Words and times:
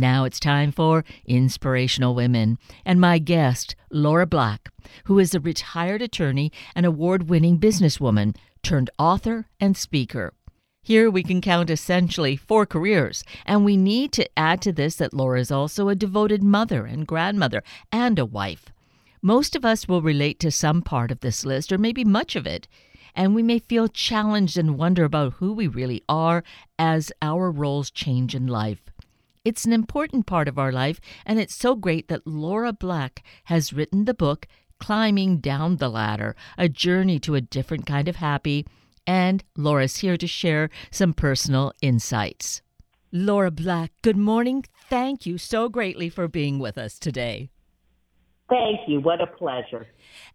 Now 0.00 0.24
it's 0.24 0.40
time 0.40 0.72
for 0.72 1.04
Inspirational 1.26 2.14
Women. 2.14 2.56
And 2.86 2.98
my 2.98 3.18
guest, 3.18 3.76
Laura 3.90 4.24
Black, 4.24 4.70
who 5.04 5.18
is 5.18 5.34
a 5.34 5.40
retired 5.40 6.00
attorney 6.00 6.50
and 6.74 6.86
award 6.86 7.28
winning 7.28 7.58
businesswoman 7.58 8.34
turned 8.62 8.88
author 8.98 9.50
and 9.60 9.76
speaker. 9.76 10.32
Here 10.82 11.10
we 11.10 11.22
can 11.22 11.42
count 11.42 11.68
essentially 11.68 12.34
four 12.34 12.64
careers, 12.64 13.24
and 13.44 13.62
we 13.62 13.76
need 13.76 14.10
to 14.12 14.38
add 14.38 14.62
to 14.62 14.72
this 14.72 14.96
that 14.96 15.12
Laura 15.12 15.38
is 15.38 15.50
also 15.50 15.90
a 15.90 15.94
devoted 15.94 16.42
mother 16.42 16.86
and 16.86 17.06
grandmother 17.06 17.62
and 17.92 18.18
a 18.18 18.24
wife. 18.24 18.72
Most 19.20 19.54
of 19.54 19.66
us 19.66 19.86
will 19.86 20.00
relate 20.00 20.40
to 20.40 20.50
some 20.50 20.80
part 20.80 21.10
of 21.10 21.20
this 21.20 21.44
list, 21.44 21.70
or 21.70 21.76
maybe 21.76 22.04
much 22.04 22.36
of 22.36 22.46
it, 22.46 22.66
and 23.14 23.34
we 23.34 23.42
may 23.42 23.58
feel 23.58 23.86
challenged 23.86 24.56
and 24.56 24.78
wonder 24.78 25.04
about 25.04 25.34
who 25.34 25.52
we 25.52 25.66
really 25.66 26.02
are 26.08 26.42
as 26.78 27.12
our 27.20 27.50
roles 27.50 27.90
change 27.90 28.34
in 28.34 28.46
life. 28.46 28.89
It's 29.42 29.64
an 29.64 29.72
important 29.72 30.26
part 30.26 30.48
of 30.48 30.58
our 30.58 30.70
life, 30.70 31.00
and 31.24 31.40
it's 31.40 31.54
so 31.54 31.74
great 31.74 32.08
that 32.08 32.26
Laura 32.26 32.74
Black 32.74 33.22
has 33.44 33.72
written 33.72 34.04
the 34.04 34.12
book 34.12 34.46
Climbing 34.78 35.38
Down 35.38 35.76
the 35.76 35.88
Ladder 35.88 36.36
A 36.58 36.68
Journey 36.68 37.18
to 37.20 37.34
a 37.34 37.40
Different 37.40 37.86
Kind 37.86 38.06
of 38.06 38.16
Happy. 38.16 38.66
And 39.06 39.42
Laura's 39.56 39.96
here 39.96 40.18
to 40.18 40.26
share 40.26 40.68
some 40.90 41.14
personal 41.14 41.72
insights. 41.80 42.60
Laura 43.12 43.50
Black, 43.50 43.92
good 44.02 44.18
morning. 44.18 44.66
Thank 44.90 45.24
you 45.24 45.38
so 45.38 45.70
greatly 45.70 46.10
for 46.10 46.28
being 46.28 46.58
with 46.58 46.76
us 46.76 46.98
today. 46.98 47.48
Thank 48.50 48.88
you. 48.88 49.00
What 49.00 49.20
a 49.20 49.28
pleasure. 49.28 49.86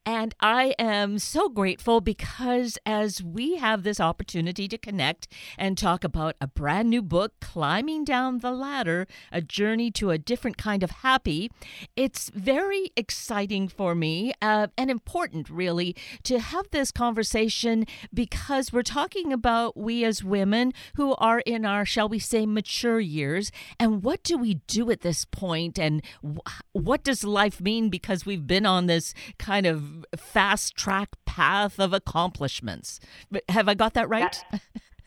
And 0.06 0.34
I 0.40 0.74
am 0.80 1.20
so 1.20 1.50
grateful 1.50 2.00
because 2.00 2.78
as 2.86 3.22
we 3.22 3.58
have 3.58 3.84
this 3.84 4.00
opportunity 4.00 4.70
to 4.70 4.78
connect 4.78 5.28
and 5.58 5.78
talk 5.78 6.06
about 6.06 6.36
a 6.40 6.48
brand 6.48 6.90
new 6.90 7.02
book, 7.02 7.34
Climbing 7.42 8.06
Down 8.06 8.38
the 8.38 8.52
Ladder 8.52 9.06
A 9.34 9.42
Journey 9.42 9.92
to 9.92 10.12
a 10.12 10.18
Different 10.18 10.58
Kind 10.58 10.82
of 10.82 10.92
Happy, 10.92 11.52
it's 11.98 12.30
very 12.30 12.92
exciting 12.96 13.68
for 13.68 13.96
me 13.96 14.32
uh, 14.42 14.68
and 14.78 14.90
important, 14.90 15.50
really, 15.50 15.94
to 16.24 16.40
have 16.40 16.70
this 16.72 16.92
conversation 16.92 17.86
because 18.14 18.72
we're 18.72 18.82
talking 18.82 19.34
about 19.34 19.76
we 19.76 20.06
as 20.06 20.24
women 20.24 20.72
who 20.96 21.16
are 21.16 21.40
in 21.42 21.66
our, 21.66 21.86
shall 21.86 22.08
we 22.08 22.20
say, 22.20 22.46
mature 22.46 23.02
years. 23.02 23.52
And 23.78 24.04
what 24.04 24.24
do 24.24 24.38
we 24.38 24.56
do 24.68 24.90
at 24.90 25.02
this 25.02 25.26
point 25.26 25.78
And 25.78 26.02
what 26.72 27.04
does 27.04 27.24
life 27.24 27.60
mean 27.60 27.90
because 27.90 28.05
we've 28.26 28.46
been 28.46 28.66
on 28.66 28.88
this 28.88 29.14
kind 29.38 29.66
of 29.66 30.06
fast 30.16 30.76
track 30.76 31.10
path 31.26 31.80
of 31.80 31.94
accomplishments. 31.94 33.00
Have 33.50 33.68
I 33.68 33.74
got 33.74 33.94
that 33.94 34.10
right? 34.10 34.44
That, 34.52 34.62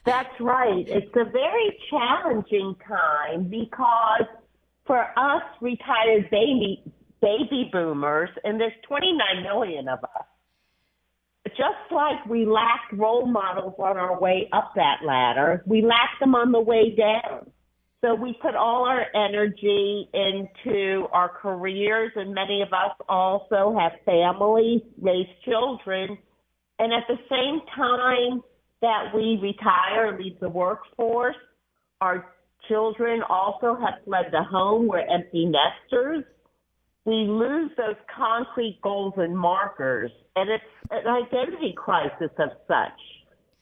that's 0.05 0.41
right. 0.41 0.89
It's 0.89 1.15
a 1.15 1.25
very 1.25 1.79
challenging 1.91 2.75
time 2.87 3.45
because 3.49 4.27
for 4.87 5.03
us 5.19 5.43
retired 5.61 6.31
baby 6.31 6.83
baby 7.21 7.69
boomers, 7.73 8.31
and 8.45 8.61
there's 8.61 8.73
29 8.87 9.43
million 9.43 9.89
of 9.89 9.99
us, 10.05 10.27
just 11.49 11.91
like 11.91 12.25
we 12.27 12.47
lacked 12.47 12.93
role 12.93 13.27
models 13.27 13.75
on 13.79 13.97
our 13.97 14.19
way 14.21 14.49
up 14.53 14.73
that 14.77 14.99
ladder, 15.05 15.63
we 15.67 15.83
lack 15.83 16.19
them 16.21 16.35
on 16.35 16.53
the 16.53 16.61
way 16.61 16.95
down. 16.95 17.51
So 18.05 18.15
we 18.15 18.37
put 18.41 18.55
all 18.55 18.85
our 18.85 19.07
energy 19.15 20.09
into 20.15 21.07
our 21.13 21.29
careers, 21.29 22.13
and 22.15 22.33
many 22.33 22.63
of 22.63 22.73
us 22.73 22.95
also 23.09 23.77
have 23.77 23.93
families, 24.05 24.83
raise 25.01 25.27
children. 25.45 26.17
And 26.79 26.93
at 26.93 27.03
the 27.09 27.19
same 27.29 27.61
time 27.75 28.43
that 28.83 29.13
we 29.13 29.39
retire 29.43 30.11
and 30.11 30.25
leave 30.25 30.39
the 30.39 30.49
workforce, 30.49 31.35
our 32.01 32.25
children 32.69 33.23
also 33.29 33.77
have 33.81 34.05
fled 34.05 34.27
the 34.31 34.45
home. 34.45 34.87
We're 34.87 35.01
empty 35.01 35.47
nesters. 35.47 36.23
We 37.05 37.27
lose 37.27 37.73
those 37.77 37.97
concrete 38.15 38.79
goals 38.83 39.15
and 39.17 39.37
markers, 39.37 40.13
and 40.37 40.49
it's 40.51 40.63
an 40.91 41.07
identity 41.07 41.75
crisis 41.77 42.31
of 42.39 42.51
such. 42.69 43.01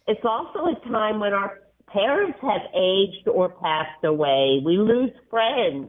It's 0.08 0.24
also 0.24 0.66
a 0.66 0.88
time 0.91 1.20
when 1.20 1.32
our 1.32 1.60
parents 1.88 2.38
have 2.42 2.62
aged 2.74 3.28
or 3.28 3.48
passed 3.48 4.04
away. 4.04 4.60
We 4.64 4.78
lose 4.78 5.12
friends 5.30 5.88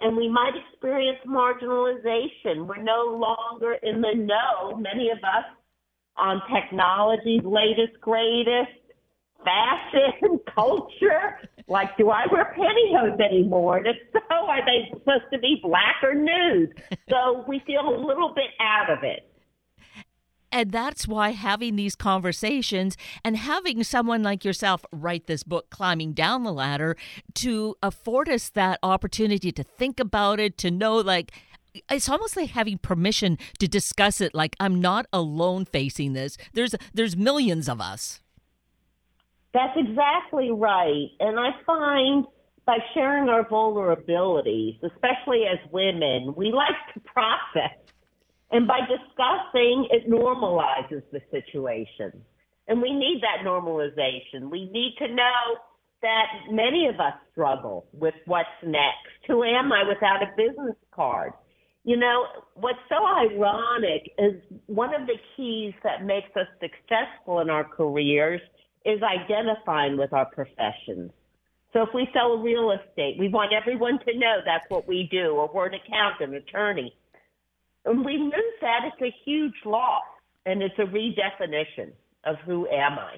and 0.00 0.16
we 0.16 0.28
might 0.28 0.52
experience 0.70 1.18
marginalization. 1.26 2.66
We're 2.66 2.82
no 2.82 3.16
longer 3.16 3.74
in 3.82 4.00
the 4.00 4.14
know, 4.14 4.76
many 4.76 5.10
of 5.10 5.18
us, 5.18 5.44
on 6.16 6.42
technology's 6.52 7.42
latest, 7.44 8.00
greatest, 8.00 8.70
fashion, 9.44 10.40
culture. 10.54 11.38
Like, 11.68 11.96
do 11.96 12.10
I 12.10 12.26
wear 12.30 12.54
pantyhose 12.58 13.20
anymore? 13.20 13.78
And 13.78 13.86
if 13.86 13.96
so, 14.12 14.34
are 14.34 14.64
they 14.64 14.90
supposed 14.90 15.24
to 15.32 15.38
be 15.38 15.60
black 15.62 15.96
or 16.02 16.14
nude? 16.14 16.74
So 17.08 17.44
we 17.48 17.62
feel 17.66 17.88
a 17.88 17.98
little 18.04 18.34
bit 18.34 18.50
out 18.60 18.90
of 18.90 19.04
it. 19.04 19.31
And 20.52 20.70
that's 20.70 21.08
why 21.08 21.30
having 21.30 21.76
these 21.76 21.96
conversations 21.96 22.96
and 23.24 23.38
having 23.38 23.82
someone 23.82 24.22
like 24.22 24.44
yourself 24.44 24.84
write 24.92 25.26
this 25.26 25.42
book, 25.42 25.70
Climbing 25.70 26.12
Down 26.12 26.44
the 26.44 26.52
Ladder, 26.52 26.94
to 27.36 27.74
afford 27.82 28.28
us 28.28 28.50
that 28.50 28.78
opportunity 28.82 29.50
to 29.50 29.64
think 29.64 29.98
about 29.98 30.38
it, 30.38 30.58
to 30.58 30.70
know, 30.70 30.96
like, 30.96 31.32
it's 31.90 32.08
almost 32.08 32.36
like 32.36 32.50
having 32.50 32.76
permission 32.76 33.38
to 33.58 33.66
discuss 33.66 34.20
it 34.20 34.34
like 34.34 34.54
i'm 34.60 34.78
not 34.78 35.06
alone 35.10 35.64
facing 35.64 36.12
this. 36.12 36.36
There's 36.52 36.74
there's 36.92 37.16
millions 37.16 37.66
of 37.66 37.80
us. 37.80 38.20
That's 39.54 39.76
exactly 39.76 40.50
right. 40.50 41.08
And 41.18 41.40
i 41.40 41.50
find 41.64 42.26
by 42.66 42.76
sharing 42.92 43.30
our 43.30 43.44
vulnerabilities 43.48 44.82
especially 44.82 45.44
as 45.50 45.58
women 45.72 46.34
we 46.36 46.52
like 46.52 46.76
to 46.92 47.00
process 47.00 47.72
and 48.52 48.66
by 48.66 48.80
discussing, 48.80 49.88
it 49.90 50.08
normalizes 50.08 51.02
the 51.10 51.20
situation. 51.30 52.22
And 52.68 52.80
we 52.80 52.92
need 52.92 53.22
that 53.22 53.44
normalization. 53.44 54.50
We 54.50 54.70
need 54.70 54.94
to 54.98 55.08
know 55.08 55.56
that 56.02 56.26
many 56.50 56.86
of 56.86 56.96
us 56.96 57.14
struggle 57.32 57.86
with 57.92 58.14
what's 58.26 58.48
next. 58.62 59.08
Who 59.26 59.42
am 59.42 59.72
I 59.72 59.84
without 59.88 60.22
a 60.22 60.26
business 60.36 60.76
card? 60.94 61.32
You 61.84 61.96
know, 61.96 62.26
what's 62.54 62.78
so 62.88 63.04
ironic 63.04 64.12
is 64.18 64.34
one 64.66 64.94
of 64.94 65.06
the 65.06 65.16
keys 65.36 65.74
that 65.82 66.04
makes 66.04 66.30
us 66.36 66.46
successful 66.60 67.40
in 67.40 67.50
our 67.50 67.64
careers 67.64 68.40
is 68.84 69.00
identifying 69.02 69.96
with 69.96 70.12
our 70.12 70.26
professions. 70.26 71.10
So 71.72 71.82
if 71.82 71.88
we 71.94 72.06
sell 72.12 72.38
real 72.38 72.70
estate, 72.72 73.16
we 73.18 73.28
want 73.28 73.52
everyone 73.52 73.98
to 74.06 74.18
know 74.18 74.38
that's 74.44 74.66
what 74.68 74.86
we 74.86 75.08
do, 75.10 75.30
or 75.30 75.50
we're 75.52 75.66
an 75.66 75.74
accountant, 75.74 76.34
attorney. 76.34 76.94
And 77.84 78.04
we 78.04 78.16
lose 78.16 78.32
that. 78.60 78.80
It's 78.84 79.02
a 79.02 79.14
huge 79.24 79.54
loss, 79.64 80.04
and 80.46 80.62
it's 80.62 80.78
a 80.78 80.82
redefinition 80.82 81.92
of 82.24 82.36
who 82.46 82.68
am 82.68 82.98
I. 82.98 83.16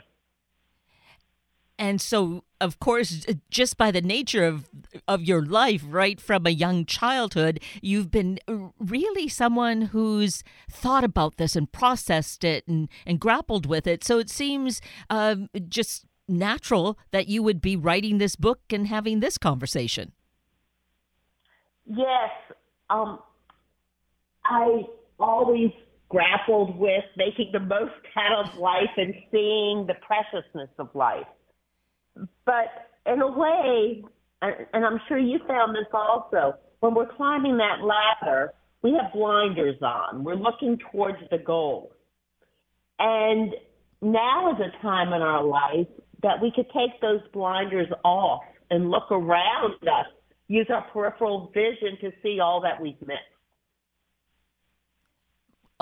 And 1.78 2.00
so, 2.00 2.44
of 2.60 2.78
course, 2.78 3.26
just 3.50 3.76
by 3.76 3.90
the 3.90 4.00
nature 4.00 4.44
of 4.44 4.68
of 5.08 5.22
your 5.22 5.44
life, 5.44 5.82
right 5.86 6.20
from 6.20 6.46
a 6.46 6.50
young 6.50 6.86
childhood, 6.86 7.60
you've 7.82 8.12
been 8.12 8.38
really 8.78 9.28
someone 9.28 9.82
who's 9.82 10.44
thought 10.70 11.02
about 11.02 11.36
this 11.36 11.56
and 11.56 11.70
processed 11.70 12.44
it 12.44 12.66
and, 12.68 12.88
and 13.04 13.18
grappled 13.18 13.66
with 13.66 13.88
it. 13.88 14.04
So 14.04 14.18
it 14.18 14.30
seems 14.30 14.80
um, 15.10 15.48
just 15.68 16.06
natural 16.28 16.96
that 17.10 17.26
you 17.26 17.42
would 17.42 17.60
be 17.60 17.76
writing 17.76 18.18
this 18.18 18.36
book 18.36 18.60
and 18.70 18.86
having 18.86 19.18
this 19.18 19.36
conversation. 19.36 20.12
Yes, 21.86 22.30
um, 22.88 23.18
I 24.46 24.82
always 25.18 25.70
grappled 26.08 26.78
with 26.78 27.04
making 27.16 27.50
the 27.52 27.60
most 27.60 27.92
out 28.16 28.48
of 28.48 28.58
life 28.58 28.90
and 28.96 29.14
seeing 29.30 29.86
the 29.86 29.94
preciousness 30.06 30.70
of 30.78 30.88
life. 30.94 31.26
But 32.44 32.68
in 33.06 33.20
a 33.20 33.30
way, 33.30 34.04
and 34.42 34.84
I'm 34.84 35.00
sure 35.08 35.18
you 35.18 35.40
found 35.48 35.74
this 35.74 35.86
also, 35.92 36.54
when 36.80 36.94
we're 36.94 37.12
climbing 37.16 37.56
that 37.56 37.78
ladder, 37.82 38.52
we 38.82 38.92
have 38.92 39.12
blinders 39.12 39.80
on. 39.82 40.22
We're 40.22 40.36
looking 40.36 40.78
towards 40.92 41.18
the 41.30 41.38
goal. 41.38 41.92
And 42.98 43.52
now 44.02 44.52
is 44.52 44.60
a 44.60 44.82
time 44.82 45.12
in 45.14 45.22
our 45.22 45.42
life 45.42 45.88
that 46.22 46.40
we 46.40 46.52
could 46.54 46.66
take 46.66 47.00
those 47.00 47.20
blinders 47.32 47.88
off 48.04 48.42
and 48.70 48.90
look 48.90 49.10
around 49.10 49.74
us, 49.82 50.06
use 50.48 50.66
our 50.72 50.82
peripheral 50.92 51.50
vision 51.54 51.98
to 52.02 52.12
see 52.22 52.38
all 52.40 52.60
that 52.60 52.80
we've 52.80 53.00
missed 53.00 53.33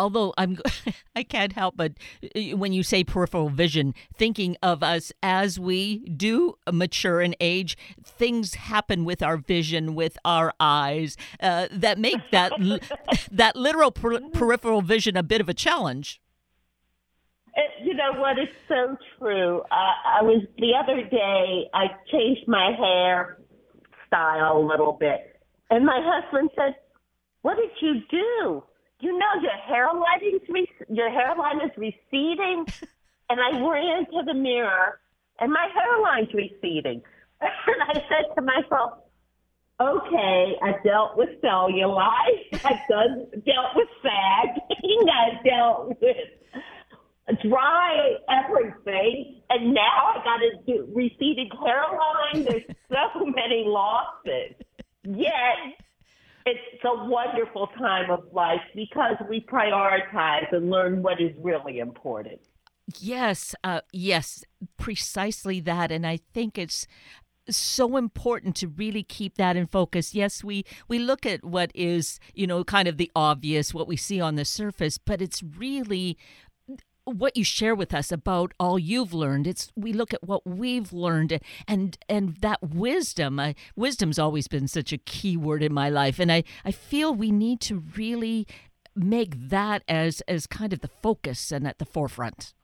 although 0.03 0.35
I'm 0.37 0.59
I 1.17 1.23
can't 1.23 1.53
help 1.53 1.77
but 1.77 1.93
uh, 2.37 2.57
when 2.57 2.73
you 2.73 2.83
say 2.83 3.05
peripheral 3.05 3.49
vision, 3.49 3.95
thinking 4.15 4.57
of 4.63 4.83
us 4.83 5.13
as 5.23 5.59
we 5.59 5.99
do 6.09 6.55
mature 6.71 7.21
and 7.21 7.37
age, 7.41 7.79
things 8.05 8.55
happen 8.55 9.05
with 9.05 9.23
our 9.23 9.37
vision, 9.37 9.95
with 9.95 10.19
our 10.25 10.53
eyes, 10.59 11.17
uh, 11.41 11.69
that 11.71 11.99
make 11.99 12.21
that 12.33 12.53
that 13.31 13.57
literal 13.57 13.93
per- 13.93 14.21
peripheral 14.31 14.83
vision 14.83 15.17
a 15.17 15.23
bit 15.23 15.41
of 15.41 15.49
a 15.49 15.55
challenge. 15.55 16.21
You 17.83 17.95
know 17.95 18.13
what? 18.19 18.39
It's 18.39 18.53
so 18.69 18.97
true. 19.19 19.61
Uh, 19.71 20.19
I 20.21 20.23
was 20.23 20.43
the 20.57 20.73
other 20.81 21.03
day. 21.03 21.69
I 21.75 21.89
changed 22.11 22.49
my 22.49 22.71
hair, 22.79 23.39
style 24.07 24.57
a 24.57 24.65
little 24.67 24.93
bit. 24.93 25.37
And 25.69 25.85
my 25.85 26.01
husband 26.03 26.51
said, 26.57 26.77
"What 27.43 27.57
did 27.57 27.71
you 27.81 28.01
do? 28.11 28.63
You 29.03 29.19
know 29.19 29.33
your 29.43 29.59
hairline 29.67 30.23
is 30.23 30.49
re- 30.49 30.87
your 30.89 31.11
hairline 31.11 31.61
is 31.61 31.77
receding." 31.77 32.67
and 33.33 33.41
I 33.41 33.67
ran 33.67 34.05
to 34.07 34.23
the 34.27 34.35
mirror, 34.35 35.01
and 35.41 35.51
my 35.51 35.69
hairline's 35.75 36.33
receding. 36.35 37.03
and 37.41 37.83
I 37.89 37.95
said 37.95 38.35
to 38.37 38.43
myself, 38.43 38.99
okay, 39.81 40.57
I've 40.63 40.83
dealt 40.85 41.17
with 41.17 41.31
cellulite, 41.43 42.53
I've 42.65 42.87
done 42.91 43.27
dealt 43.47 43.75
with 43.75 43.89
sagging, 44.03 45.09
I've 45.09 45.45
dealt 45.45 46.01
with 46.01 46.17
dry 47.49 48.17
everything, 48.29 49.41
and 49.49 49.73
now 49.73 50.15
I 50.15 50.25
got 50.25 50.41
a 50.43 50.51
do 50.67 50.93
receding 50.95 51.49
hairline. 51.65 52.45
There's 52.45 52.77
so 52.91 53.25
many 53.25 53.65
losses. 53.67 54.55
Yet 55.05 55.79
it's 56.47 56.85
a 56.85 57.09
wonderful 57.09 57.69
time 57.79 58.11
of 58.11 58.25
life 58.33 58.61
because 58.75 59.17
we 59.29 59.41
prioritize 59.41 60.53
and 60.53 60.71
learn 60.71 61.03
what 61.03 61.21
is 61.21 61.33
really 61.39 61.79
important. 61.79 62.41
Yes, 62.99 63.55
uh, 63.63 63.81
yes, 63.93 64.45
precisely 64.77 65.61
that. 65.61 65.93
And 65.93 66.07
I 66.07 66.19
think 66.35 66.59
it's 66.59 66.87
so 67.49 67.97
important 67.97 68.57
to 68.57 68.69
really 68.69 69.03
keep 69.03 69.37
that 69.37 69.57
in 69.57 69.67
focus. 69.67 70.15
Yes, 70.15 70.45
we 70.45 70.65
we 70.89 70.99
look 70.99 71.27
at 71.27 71.45
what 71.45 71.71
is, 71.75 72.19
you 72.35 72.47
know, 72.47 72.65
kind 72.65 72.89
of 72.89 72.97
the 72.97 73.11
obvious, 73.15 73.75
what 73.75 73.89
we 73.89 73.97
see 73.97 74.21
on 74.21 74.37
the 74.37 74.45
surface, 74.45 74.99
but 74.99 75.23
it's 75.23 75.43
really 75.43 76.17
what 77.05 77.37
you 77.37 77.45
share 77.45 77.75
with 77.75 77.93
us 77.93 78.13
about 78.13 78.53
all 78.61 78.79
you've 78.79 79.13
learned. 79.13 79.47
It's 79.47 79.73
we 79.77 79.93
look 79.93 80.15
at 80.15 80.23
what 80.23 80.47
we've 80.47 80.93
learned 80.93 81.41
and 81.67 81.99
and 82.09 82.37
that 82.37 82.63
wisdom 82.63 83.39
uh, 83.39 83.53
wisdom's 83.77 84.19
always 84.19 84.49
been 84.49 84.69
such 84.69 84.93
a 84.93 84.99
key 84.99 85.37
word 85.37 85.63
in 85.63 85.73
my 85.73 85.89
life. 85.89 86.19
And 86.19 86.31
i 86.31 86.45
i 86.65 86.71
feel 86.71 87.15
we 87.15 87.31
need 87.31 87.61
to 87.63 87.83
really 87.97 88.47
make 88.95 89.49
that 89.49 89.83
as 89.89 90.21
as 90.23 90.47
kind 90.47 90.73
of 90.73 90.81
the 90.81 90.91
focus 91.03 91.51
and 91.51 91.67
at 91.67 91.79
the 91.79 91.85
forefront. 91.85 92.55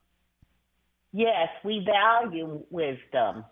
Yes 1.12 1.48
we 1.64 1.84
value 1.84 2.64
wisdom. 2.70 3.44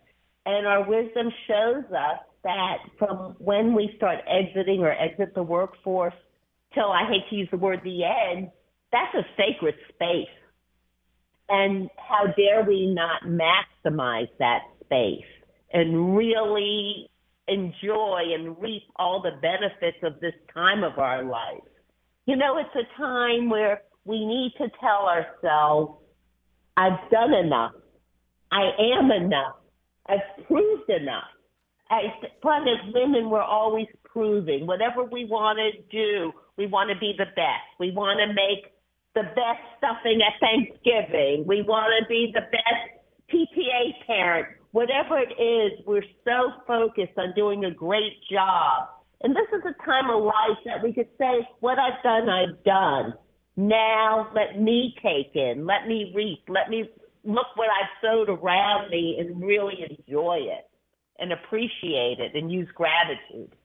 And 0.44 0.66
our 0.66 0.88
wisdom 0.88 1.32
shows 1.48 1.84
us 1.90 2.20
that 2.44 2.76
from 2.98 3.34
when 3.38 3.74
we 3.74 3.92
start 3.96 4.18
exiting 4.28 4.80
or 4.80 4.92
exit 4.92 5.34
the 5.34 5.42
workforce 5.42 6.14
till 6.72 6.92
I 6.92 7.08
hate 7.08 7.28
to 7.30 7.36
use 7.36 7.48
the 7.50 7.56
word 7.56 7.80
the 7.82 8.04
end, 8.04 8.50
that's 8.92 9.14
a 9.14 9.26
sacred 9.36 9.74
space. 9.88 10.28
And 11.48 11.88
how 11.96 12.26
dare 12.36 12.64
we 12.64 12.86
not 12.86 13.22
maximize 13.24 14.28
that 14.38 14.62
space 14.84 15.24
and 15.72 16.16
really 16.16 17.08
enjoy 17.48 18.22
and 18.34 18.60
reap 18.60 18.82
all 18.96 19.22
the 19.22 19.30
benefits 19.40 19.98
of 20.02 20.20
this 20.20 20.34
time 20.52 20.82
of 20.82 20.98
our 20.98 21.22
life? 21.22 21.62
You 22.26 22.36
know, 22.36 22.58
it's 22.58 22.74
a 22.74 23.00
time 23.00 23.48
where 23.48 23.82
we 24.04 24.24
need 24.24 24.52
to 24.58 24.68
tell 24.80 25.08
ourselves, 25.08 26.00
I've 26.76 27.10
done 27.10 27.32
enough. 27.32 27.72
I 28.50 28.70
am 28.98 29.10
enough. 29.10 29.56
I've 30.08 30.46
proved 30.46 30.90
enough. 30.90 31.24
Find 32.42 32.68
as 32.68 32.92
women, 32.92 33.30
we're 33.30 33.42
always 33.42 33.86
proving. 34.04 34.66
Whatever 34.66 35.04
we 35.04 35.24
want 35.24 35.58
to 35.58 35.82
do, 35.90 36.32
we 36.56 36.66
want 36.66 36.90
to 36.90 36.98
be 36.98 37.14
the 37.16 37.26
best. 37.36 37.66
We 37.78 37.92
want 37.92 38.18
to 38.20 38.26
make 38.34 38.72
the 39.16 39.22
best 39.22 39.64
stuffing 39.78 40.20
at 40.20 40.38
Thanksgiving. 40.38 41.44
We 41.48 41.62
want 41.62 41.90
to 41.98 42.06
be 42.06 42.30
the 42.34 42.42
best 42.52 43.00
PTA 43.32 44.06
parent. 44.06 44.46
Whatever 44.72 45.18
it 45.18 45.32
is, 45.40 45.80
we're 45.86 46.04
so 46.22 46.52
focused 46.66 47.16
on 47.16 47.32
doing 47.34 47.64
a 47.64 47.70
great 47.70 48.12
job. 48.30 48.88
And 49.22 49.34
this 49.34 49.48
is 49.54 49.62
a 49.64 49.84
time 49.84 50.10
of 50.10 50.22
life 50.22 50.58
that 50.66 50.82
we 50.82 50.92
could 50.92 51.08
say, 51.16 51.48
what 51.60 51.78
I've 51.78 52.02
done, 52.02 52.28
I've 52.28 52.62
done. 52.62 53.14
Now 53.56 54.28
let 54.34 54.60
me 54.60 54.94
take 55.02 55.34
in, 55.34 55.64
let 55.64 55.88
me 55.88 56.12
reap, 56.14 56.44
let 56.48 56.68
me 56.68 56.84
look 57.24 57.46
what 57.54 57.68
I've 57.70 57.88
sowed 58.02 58.28
around 58.28 58.90
me 58.90 59.16
and 59.18 59.42
really 59.42 59.78
enjoy 59.80 60.40
it 60.42 60.68
and 61.18 61.32
appreciate 61.32 62.20
it 62.20 62.34
and 62.34 62.52
use 62.52 62.68
gratitude. 62.74 63.56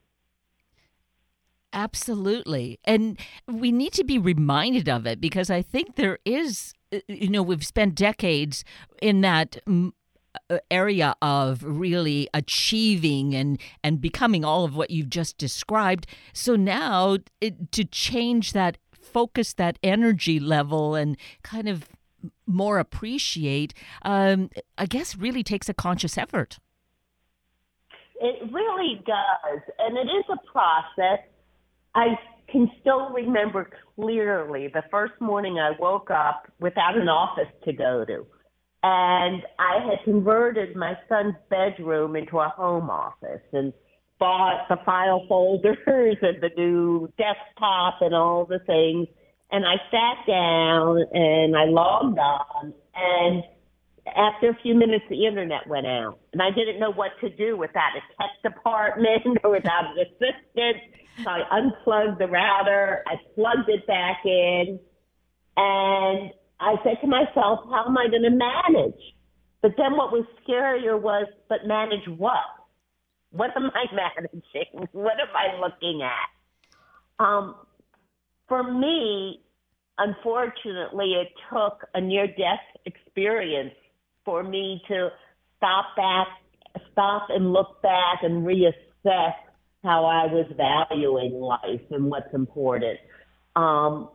Absolutely. 1.73 2.79
And 2.83 3.17
we 3.47 3.71
need 3.71 3.93
to 3.93 4.03
be 4.03 4.17
reminded 4.17 4.89
of 4.89 5.05
it 5.05 5.21
because 5.21 5.49
I 5.49 5.61
think 5.61 5.95
there 5.95 6.19
is, 6.25 6.73
uh, 6.93 6.99
you 7.07 7.29
know, 7.29 7.41
we've 7.41 7.65
spent 7.65 7.95
decades 7.95 8.65
in 9.01 9.21
that 9.21 9.57
uh, 9.67 10.57
area 10.69 11.15
of 11.21 11.63
really 11.63 12.29
achieving 12.33 13.35
and 13.35 13.59
and 13.83 13.99
becoming 13.99 14.45
all 14.45 14.63
of 14.63 14.75
what 14.75 14.89
you've 14.89 15.09
just 15.09 15.37
described 15.37 16.07
so 16.31 16.55
now 16.55 17.17
it, 17.41 17.69
to 17.73 17.83
change 17.83 18.53
that 18.53 18.77
focus 18.93 19.53
that 19.53 19.77
energy 19.83 20.39
level 20.39 20.95
and 20.95 21.17
kind 21.43 21.67
of 21.67 21.89
more 22.45 22.79
appreciate, 22.79 23.73
um, 24.03 24.49
I 24.77 24.85
guess 24.85 25.15
really 25.15 25.43
takes 25.43 25.69
a 25.69 25.73
conscious 25.73 26.17
effort. 26.17 26.59
It 28.19 28.51
really 28.51 29.01
does. 29.05 29.61
And 29.79 29.97
it 29.97 30.11
is 30.11 30.25
a 30.29 30.37
process. 30.51 31.25
I 31.95 32.07
can 32.51 32.69
still 32.81 33.09
remember 33.09 33.69
clearly 33.95 34.67
the 34.73 34.83
first 34.91 35.13
morning 35.19 35.59
I 35.59 35.71
woke 35.79 36.09
up 36.11 36.51
without 36.59 36.97
an 36.97 37.07
office 37.07 37.51
to 37.65 37.73
go 37.73 38.05
to. 38.05 38.25
And 38.83 39.43
I 39.59 39.85
had 39.85 40.03
converted 40.05 40.75
my 40.75 40.93
son's 41.07 41.35
bedroom 41.49 42.15
into 42.15 42.39
a 42.39 42.49
home 42.49 42.89
office 42.89 43.41
and 43.53 43.73
bought 44.19 44.67
the 44.69 44.77
file 44.85 45.25
folders 45.27 45.77
and 46.21 46.41
the 46.41 46.49
new 46.57 47.11
desktop 47.17 48.01
and 48.01 48.15
all 48.15 48.45
the 48.45 48.59
things 48.65 49.07
and 49.51 49.65
I 49.65 49.75
sat 49.91 50.25
down 50.27 51.03
and 51.13 51.55
I 51.55 51.65
logged 51.65 52.17
on 52.17 52.73
and 52.95 53.43
after 54.07 54.49
a 54.49 54.57
few 54.61 54.75
minutes 54.75 55.05
the 55.09 55.25
internet 55.25 55.67
went 55.67 55.85
out 55.85 56.19
and 56.33 56.41
I 56.41 56.49
didn't 56.51 56.79
know 56.79 56.91
what 56.91 57.11
to 57.21 57.29
do 57.29 57.57
without 57.57 57.91
a 57.95 58.01
tech 58.21 58.53
department 58.53 59.37
or 59.43 59.51
without 59.51 59.85
an 59.85 60.05
assistant. 60.05 60.77
So 61.23 61.29
I 61.29 61.41
unplugged 61.51 62.19
the 62.19 62.27
router, 62.27 63.03
I 63.07 63.15
plugged 63.35 63.69
it 63.69 63.85
back 63.85 64.21
in 64.25 64.79
and 65.57 66.31
I 66.59 66.75
said 66.83 66.97
to 67.01 67.07
myself, 67.07 67.59
how 67.69 67.85
am 67.87 67.97
I 67.97 68.07
going 68.07 68.23
to 68.23 68.29
manage? 68.29 68.99
But 69.61 69.73
then 69.77 69.95
what 69.95 70.11
was 70.11 70.25
scarier 70.47 70.99
was, 70.99 71.27
but 71.49 71.67
manage 71.67 72.07
what? 72.17 72.37
What 73.31 73.51
am 73.55 73.69
I 73.73 73.85
managing? 73.93 74.87
What 74.91 75.13
am 75.19 75.35
I 75.35 75.59
looking 75.59 76.01
at? 76.01 77.23
Um, 77.23 77.55
for 78.47 78.63
me, 78.63 79.41
unfortunately, 79.97 81.13
it 81.13 81.29
took 81.51 81.87
a 81.93 82.01
near 82.01 82.27
death 82.27 82.59
experience 82.85 83.75
for 84.25 84.43
me 84.43 84.81
to 84.87 85.09
stop 85.57 85.95
back, 85.95 86.27
stop 86.91 87.27
and 87.29 87.53
look 87.53 87.81
back 87.81 88.19
and 88.23 88.45
reassess 88.45 89.33
how 89.83 90.05
I 90.05 90.31
was 90.31 90.45
valuing 90.55 91.33
life 91.33 91.81
and 91.89 92.05
what's 92.05 92.33
important. 92.33 92.99
Um, 93.55 94.09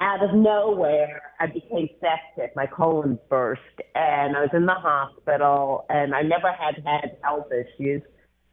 out 0.00 0.24
of 0.24 0.34
nowhere, 0.34 1.20
I 1.38 1.46
became 1.46 1.88
septic. 2.00 2.56
My 2.56 2.66
colon 2.66 3.18
burst, 3.28 3.60
and 3.94 4.34
I 4.36 4.40
was 4.40 4.50
in 4.54 4.64
the 4.64 4.74
hospital. 4.74 5.84
And 5.90 6.14
I 6.14 6.22
never 6.22 6.50
had 6.50 6.82
had 6.84 7.18
health 7.22 7.48
issues 7.52 8.02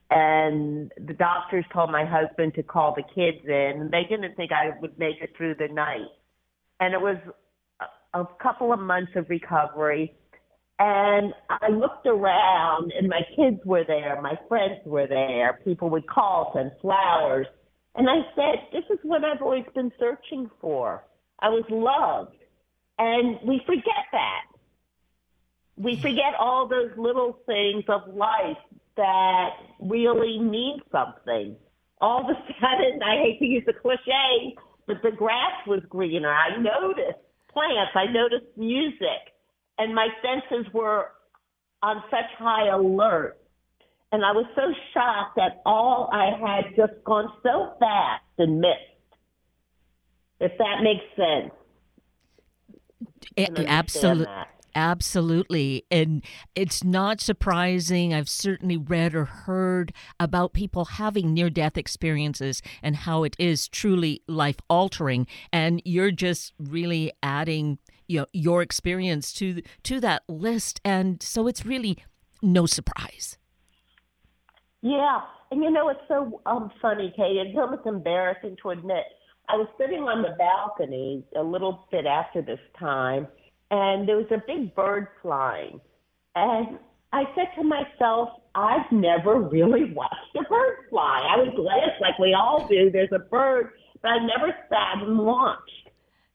and 0.09 0.91
the 1.05 1.13
doctors 1.13 1.65
told 1.73 1.91
my 1.91 2.05
husband 2.05 2.53
to 2.55 2.63
call 2.63 2.95
the 2.95 3.03
kids 3.03 3.45
in 3.45 3.81
and 3.81 3.91
they 3.91 4.03
didn't 4.09 4.35
think 4.35 4.51
I 4.51 4.71
would 4.79 4.97
make 4.97 5.17
it 5.21 5.31
through 5.35 5.55
the 5.55 5.67
night. 5.67 6.07
And 6.79 6.93
it 6.93 7.01
was 7.01 7.17
a, 8.13 8.21
a 8.21 8.27
couple 8.41 8.71
of 8.71 8.79
months 8.79 9.11
of 9.15 9.29
recovery. 9.29 10.15
And 10.79 11.33
I 11.49 11.69
looked 11.69 12.05
around 12.05 12.91
and 12.97 13.09
my 13.09 13.21
kids 13.35 13.59
were 13.65 13.83
there, 13.83 14.21
my 14.21 14.37
friends 14.47 14.79
were 14.85 15.07
there, 15.07 15.59
people 15.63 15.89
would 15.89 16.07
call, 16.07 16.51
send 16.53 16.71
flowers. 16.81 17.47
And 17.95 18.07
I 18.07 18.19
said, 18.35 18.67
this 18.71 18.83
is 18.91 18.99
what 19.01 19.23
I've 19.23 19.41
always 19.41 19.65
been 19.73 19.91
searching 19.99 20.49
for. 20.61 21.03
I 21.39 21.49
was 21.49 21.63
loved. 21.69 22.37
And 22.99 23.39
we 23.43 23.61
forget 23.65 24.05
that. 24.11 24.41
We 25.77 25.99
forget 25.99 26.33
all 26.39 26.67
those 26.67 26.91
little 26.95 27.39
things 27.47 27.83
of 27.87 28.13
life 28.13 28.57
that 28.97 29.49
really 29.79 30.39
mean 30.39 30.79
something. 30.91 31.55
All 32.01 32.21
of 32.21 32.29
a 32.29 32.53
sudden, 32.59 33.01
I 33.05 33.17
hate 33.23 33.39
to 33.39 33.45
use 33.45 33.63
the 33.65 33.73
cliche, 33.73 34.55
but 34.85 34.97
the 35.01 35.11
grass 35.11 35.65
was 35.65 35.81
greener. 35.89 36.31
I 36.31 36.57
noticed 36.57 37.19
plants. 37.51 37.91
I 37.95 38.05
noticed 38.05 38.45
music. 38.55 39.33
And 39.77 39.93
my 39.93 40.07
senses 40.21 40.71
were 40.73 41.11
on 41.83 42.03
such 42.09 42.29
high 42.37 42.69
alert. 42.73 43.37
And 44.11 44.23
I 44.23 44.31
was 44.31 44.45
so 44.55 44.73
shocked 44.93 45.35
that 45.35 45.61
all 45.65 46.09
I 46.11 46.31
had 46.39 46.75
just 46.75 47.03
gone 47.03 47.29
so 47.43 47.73
fast 47.79 48.23
and 48.37 48.61
missed. 48.61 48.71
If 50.39 50.51
that 50.57 50.81
makes 50.81 51.03
sense. 51.15 51.51
Absolutely. 53.67 54.33
Absolutely. 54.75 55.85
And 55.89 56.23
it's 56.53 56.83
not 56.83 57.19
surprising. 57.19 58.13
I've 58.13 58.29
certainly 58.29 58.77
read 58.77 59.15
or 59.15 59.25
heard 59.25 59.91
about 60.19 60.53
people 60.53 60.85
having 60.85 61.33
near 61.33 61.49
death 61.49 61.77
experiences 61.77 62.61
and 62.83 62.95
how 62.95 63.23
it 63.23 63.35
is 63.39 63.67
truly 63.67 64.21
life 64.27 64.57
altering. 64.69 65.25
And 65.51 65.81
you're 65.83 66.11
just 66.11 66.53
really 66.59 67.11
adding 67.23 67.79
you 68.07 68.21
know, 68.21 68.25
your 68.33 68.61
experience 68.61 69.33
to 69.33 69.61
to 69.83 69.99
that 69.99 70.23
list. 70.27 70.81
And 70.83 71.21
so 71.21 71.47
it's 71.47 71.65
really 71.65 71.97
no 72.41 72.65
surprise. 72.65 73.37
Yeah. 74.81 75.21
And 75.51 75.63
you 75.63 75.71
know, 75.71 75.89
it's 75.89 75.99
so 76.07 76.41
um, 76.45 76.71
funny, 76.81 77.13
Kate. 77.15 77.37
It's 77.37 77.57
almost 77.57 77.85
embarrassing 77.85 78.57
to 78.63 78.69
admit. 78.71 79.05
I 79.49 79.55
was 79.55 79.67
sitting 79.79 80.01
on 80.01 80.21
the 80.23 80.35
balcony 80.37 81.23
a 81.37 81.41
little 81.41 81.87
bit 81.89 82.05
after 82.05 82.41
this 82.41 82.59
time 82.77 83.27
and 83.71 84.07
there 84.07 84.17
was 84.17 84.31
a 84.31 84.41
big 84.47 84.73
bird 84.75 85.07
flying. 85.21 85.79
And 86.35 86.77
I 87.11 87.23
said 87.35 87.47
to 87.57 87.63
myself, 87.63 88.29
I've 88.55 88.91
never 88.91 89.39
really 89.39 89.93
watched 89.93 90.35
a 90.35 90.43
bird 90.49 90.77
fly. 90.89 91.19
I 91.29 91.37
was 91.37 91.53
glad, 91.55 92.01
like 92.01 92.17
we 92.19 92.33
all 92.33 92.67
do, 92.67 92.89
there's 92.91 93.11
a 93.13 93.19
bird, 93.19 93.71
but 94.01 94.09
I 94.09 94.25
never 94.25 94.53
sat 94.69 95.03
and 95.03 95.19
watched. 95.19 95.61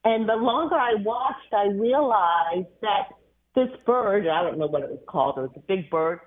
And 0.05 0.29
the 0.29 0.35
longer 0.35 0.75
I 0.75 0.95
watched, 1.03 1.53
I 1.53 1.67
realized 1.67 2.69
that 2.81 3.09
this 3.55 3.69
bird, 3.87 4.27
I 4.27 4.43
don't 4.43 4.59
know 4.59 4.67
what 4.67 4.83
it 4.83 4.91
was 4.91 5.03
called, 5.09 5.39
it 5.39 5.43
was 5.43 5.51
a 5.57 5.61
big 5.61 5.91
bird, 5.91 6.21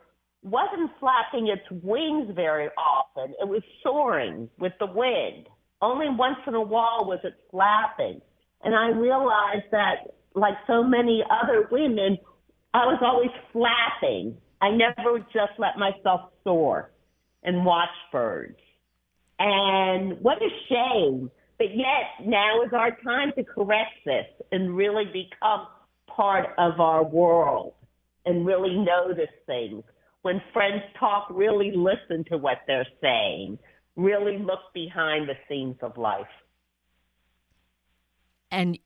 wasn't 0.44 0.92
flapping 1.00 1.48
its 1.48 1.64
wings 1.84 2.30
very 2.36 2.70
often. 2.78 3.34
It 3.42 3.48
was 3.48 3.64
soaring 3.84 4.50
with 4.60 4.74
the 4.80 4.86
wind. 4.86 5.48
Only 5.82 6.08
once 6.10 6.38
in 6.48 6.54
a 6.54 6.62
while 6.62 7.06
was 7.06 7.20
it 7.24 7.34
flapping. 7.52 8.22
And 8.64 8.76
I 8.76 8.90
realized 8.90 9.66
that 9.72 10.16
like 10.36 10.56
so 10.68 10.84
many 10.84 11.24
other 11.30 11.68
women, 11.72 12.18
I 12.74 12.86
was 12.86 13.00
always 13.02 13.32
flapping. 13.52 14.38
I 14.62 14.70
never 14.72 15.20
just 15.20 15.54
let 15.58 15.78
myself 15.78 16.32
soar 16.44 16.92
and 17.44 17.66
watch 17.66 17.90
birds. 18.12 18.60
And 19.40 20.22
what 20.22 20.38
a 20.42 20.50
shame. 20.70 21.32
But 21.58 21.76
yet 21.76 22.26
now 22.28 22.64
is 22.64 22.74
our 22.74 22.92
time 23.04 23.32
to 23.38 23.44
correct 23.44 23.94
this 24.06 24.26
and 24.52 24.76
really 24.76 25.06
become 25.06 25.68
part 26.08 26.48
of 26.58 26.80
our 26.80 27.04
world 27.04 27.74
and 28.26 28.46
really 28.46 28.76
notice 28.78 29.34
things. 29.46 29.84
When 30.24 30.42
friends 30.54 30.82
talk, 31.00 31.28
really 31.30 31.72
listen 31.72 32.26
to 32.30 32.38
what 32.38 32.60
they're 32.68 32.88
saying. 33.02 33.58
Really 33.96 34.38
look 34.38 34.74
behind 34.74 35.30
the 35.30 35.36
scenes 35.48 35.78
of 35.82 35.98
life 35.98 36.28
and 38.52 38.78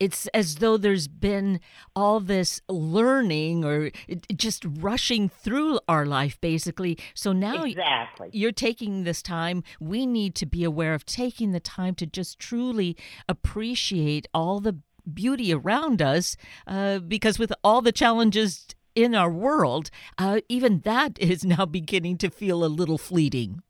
it's 0.00 0.26
as 0.28 0.56
though 0.56 0.76
there's 0.76 1.06
been 1.06 1.60
all 1.94 2.18
this 2.20 2.60
learning 2.68 3.64
or 3.64 3.90
just 4.34 4.64
rushing 4.66 5.28
through 5.28 5.78
our 5.88 6.06
life 6.06 6.40
basically. 6.40 6.98
So 7.14 7.32
now 7.32 7.64
exactly. 7.64 8.30
you're 8.32 8.52
taking 8.52 9.04
this 9.04 9.22
time. 9.22 9.62
We 9.80 10.06
need 10.06 10.34
to 10.36 10.46
be 10.46 10.64
aware 10.64 10.94
of 10.94 11.04
taking 11.04 11.52
the 11.52 11.60
time 11.60 11.94
to 11.96 12.06
just 12.06 12.38
truly 12.38 12.96
appreciate 13.28 14.26
all 14.34 14.60
the 14.60 14.78
beauty 15.12 15.52
around 15.52 16.00
us 16.00 16.36
uh, 16.66 16.98
because 17.00 17.38
with 17.38 17.52
all 17.62 17.82
the 17.82 17.92
challenges 17.92 18.66
in 18.94 19.14
our 19.14 19.30
world 19.30 19.90
uh, 20.18 20.40
even 20.48 20.80
that 20.80 21.18
is 21.20 21.44
now 21.44 21.64
beginning 21.64 22.18
to 22.18 22.30
feel 22.30 22.64
a 22.64 22.66
little 22.66 22.98
fleeting. 22.98 23.62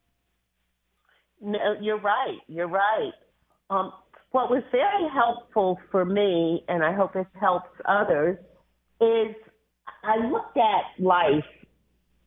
No, 1.41 1.59
you're 1.81 1.99
right. 1.99 2.39
You're 2.47 2.69
right. 2.69 3.13
Um, 3.69 3.93
what 4.33 4.51
was 4.51 4.63
very 4.73 5.09
helpful 5.15 5.79
for 5.91 6.05
me, 6.05 6.65
and 6.69 6.83
I 6.83 6.93
hope 6.93 7.15
it 7.17 7.27
helps 7.39 7.71
others, 7.87 8.39
is 9.01 9.35
I 10.03 10.27
looked 10.27 10.57
at 10.57 11.03
life 11.05 11.45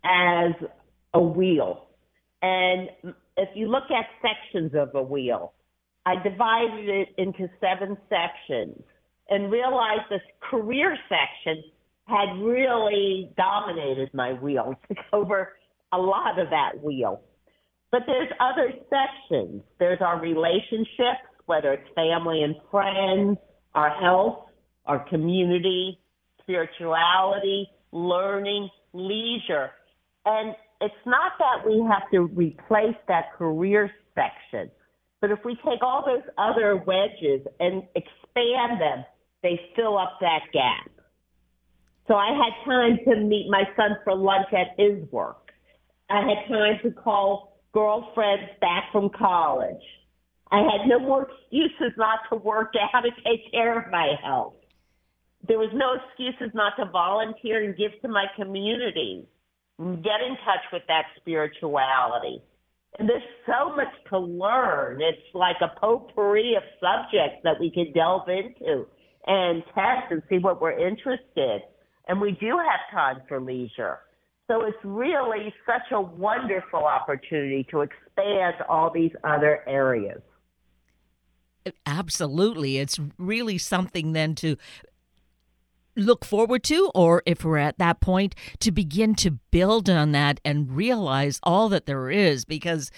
as 0.04 0.54
a 1.14 1.20
wheel. 1.20 1.88
And 2.42 2.90
if 3.38 3.50
you 3.56 3.68
look 3.68 3.86
at 3.90 4.06
sections 4.22 4.72
of 4.76 4.94
a 4.94 5.02
wheel, 5.02 5.54
I 6.06 6.16
divided 6.22 6.88
it 6.88 7.10
into 7.18 7.50
seven 7.60 7.98
sections 8.08 8.84
and 9.30 9.52
realized 9.52 10.04
this 10.10 10.22
career 10.50 10.96
section 11.10 11.64
had 12.08 12.38
really 12.40 13.32
dominated 13.36 14.14
my 14.14 14.34
wheel, 14.34 14.76
took 14.88 14.98
over 15.12 15.54
a 15.92 15.98
lot 15.98 16.40
of 16.40 16.52
that 16.52 16.84
wheel. 16.84 17.22
But 17.92 18.04
there's 18.06 18.30
other 18.40 18.74
sections. 18.90 19.64
There's 19.80 20.02
our 20.02 20.20
relationships 20.20 21.26
whether 21.46 21.74
it's 21.74 21.88
family 21.96 22.44
and 22.44 22.56
friends, 22.72 23.38
our 23.74 23.90
health, 23.90 24.46
our 24.86 25.08
community, 25.10 26.00
spirituality, 26.42 27.68
learning, 27.92 28.70
leisure. 28.94 29.72
And 30.26 30.56
it's 30.82 30.94
not 31.06 31.34
that 31.40 31.66
we 31.66 31.86
have 31.90 32.10
to 32.12 32.22
replace 32.36 32.96
that 33.08 33.34
career 33.38 33.92
section, 34.14 34.72
but 35.22 35.32
if 35.32 35.40
we 35.46 35.56
take 35.56 35.82
all 35.82 36.04
those 36.06 36.24
other 36.38 36.76
wedges 36.76 37.46
and 37.60 37.84
expand 37.96 38.82
them, 38.82 39.06
they 39.44 39.60
fill 39.76 39.98
up 39.98 40.18
that 40.22 40.42
gap. 40.54 40.92
So 42.08 42.16
I 42.16 42.28
had 42.28 42.72
time 42.72 43.00
to 43.08 43.22
meet 43.22 43.48
my 43.50 43.64
son 43.76 43.98
for 44.04 44.16
lunch 44.16 44.48
at 44.54 44.78
his 44.78 45.10
work. 45.12 45.52
I 46.10 46.22
had 46.22 46.48
time 46.48 46.80
to 46.84 46.92
call 46.92 47.60
girlfriends 47.74 48.52
back 48.62 48.86
from 48.92 49.10
college. 49.10 49.82
I 50.52 50.58
had 50.58 50.88
no 50.88 51.00
more 51.00 51.28
excuses 51.30 51.94
not 51.98 52.20
to 52.30 52.36
work 52.36 52.74
out 52.94 53.02
to 53.02 53.10
take 53.24 53.52
care 53.52 53.80
of 53.80 53.92
my 53.92 54.14
health. 54.24 54.54
There 55.48 55.58
was 55.58 55.72
no 55.74 55.94
excuses 55.94 56.54
not 56.54 56.74
to 56.78 56.86
volunteer 56.86 57.64
and 57.64 57.76
give 57.76 57.92
to 58.02 58.08
my 58.08 58.26
community, 58.36 59.28
and 59.80 60.04
get 60.04 60.22
in 60.22 60.36
touch 60.46 60.66
with 60.72 60.84
that 60.88 61.06
spirituality. 61.18 62.42
And 62.98 63.10
there's 63.10 63.24
so 63.46 63.76
much 63.76 63.94
to 64.10 64.20
learn. 64.20 65.02
It's 65.02 65.22
like 65.34 65.58
a 65.62 65.80
potpourri 65.80 66.56
of 66.56 66.64
subjects 66.80 67.42
that 67.44 67.60
we 67.60 67.70
can 67.70 67.92
delve 67.94 68.30
into 68.30 68.88
and 69.28 69.64
test 69.74 70.12
and 70.12 70.22
see 70.30 70.38
what 70.38 70.62
we're 70.62 70.88
interested. 70.88 71.62
And 72.08 72.22
we 72.22 72.32
do 72.40 72.58
have 72.58 72.80
time 72.92 73.22
for 73.28 73.42
leisure. 73.42 74.00
So 74.48 74.62
it's 74.66 74.78
really 74.84 75.54
such 75.66 75.92
a 75.92 76.00
wonderful 76.00 76.86
opportunity 76.86 77.66
to 77.72 77.82
expand 77.82 78.56
all 78.70 78.92
these 78.94 79.12
other 79.24 79.64
areas. 79.68 80.22
Absolutely. 81.86 82.78
It's 82.78 83.00
really 83.18 83.58
something 83.58 84.14
then 84.14 84.36
to 84.36 84.58
look 85.96 86.26
forward 86.26 86.64
to, 86.64 86.92
or 86.94 87.24
if 87.26 87.46
we're 87.46 87.58
at 87.58 87.78
that 87.78 88.02
point, 88.02 88.36
to 88.60 88.72
begin 88.72 89.16
to 89.16 89.32
build 89.52 89.90
on 89.90 90.12
that 90.12 90.42
and 90.44 90.76
realize 90.76 91.40
all 91.44 91.70
that 91.70 91.86
there 91.86 92.10
is. 92.10 92.46
Because 92.46 92.92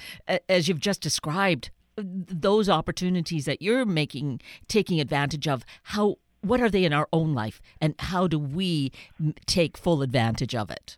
as 0.49 0.67
you've 0.67 0.79
just 0.79 1.01
described, 1.01 1.69
those 1.95 2.69
opportunities 2.69 3.45
that 3.45 3.61
you're 3.61 3.85
making, 3.85 4.41
taking 4.67 4.99
advantage 4.99 5.47
of, 5.47 5.63
how 5.83 6.17
what 6.41 6.61
are 6.61 6.69
they 6.69 6.85
in 6.85 6.93
our 6.93 7.07
own 7.11 7.33
life, 7.33 7.59
and 7.81 7.95
how 7.99 8.27
do 8.27 8.37
we 8.37 8.91
take 9.45 9.77
full 9.77 10.01
advantage 10.01 10.55
of 10.55 10.69
it? 10.69 10.97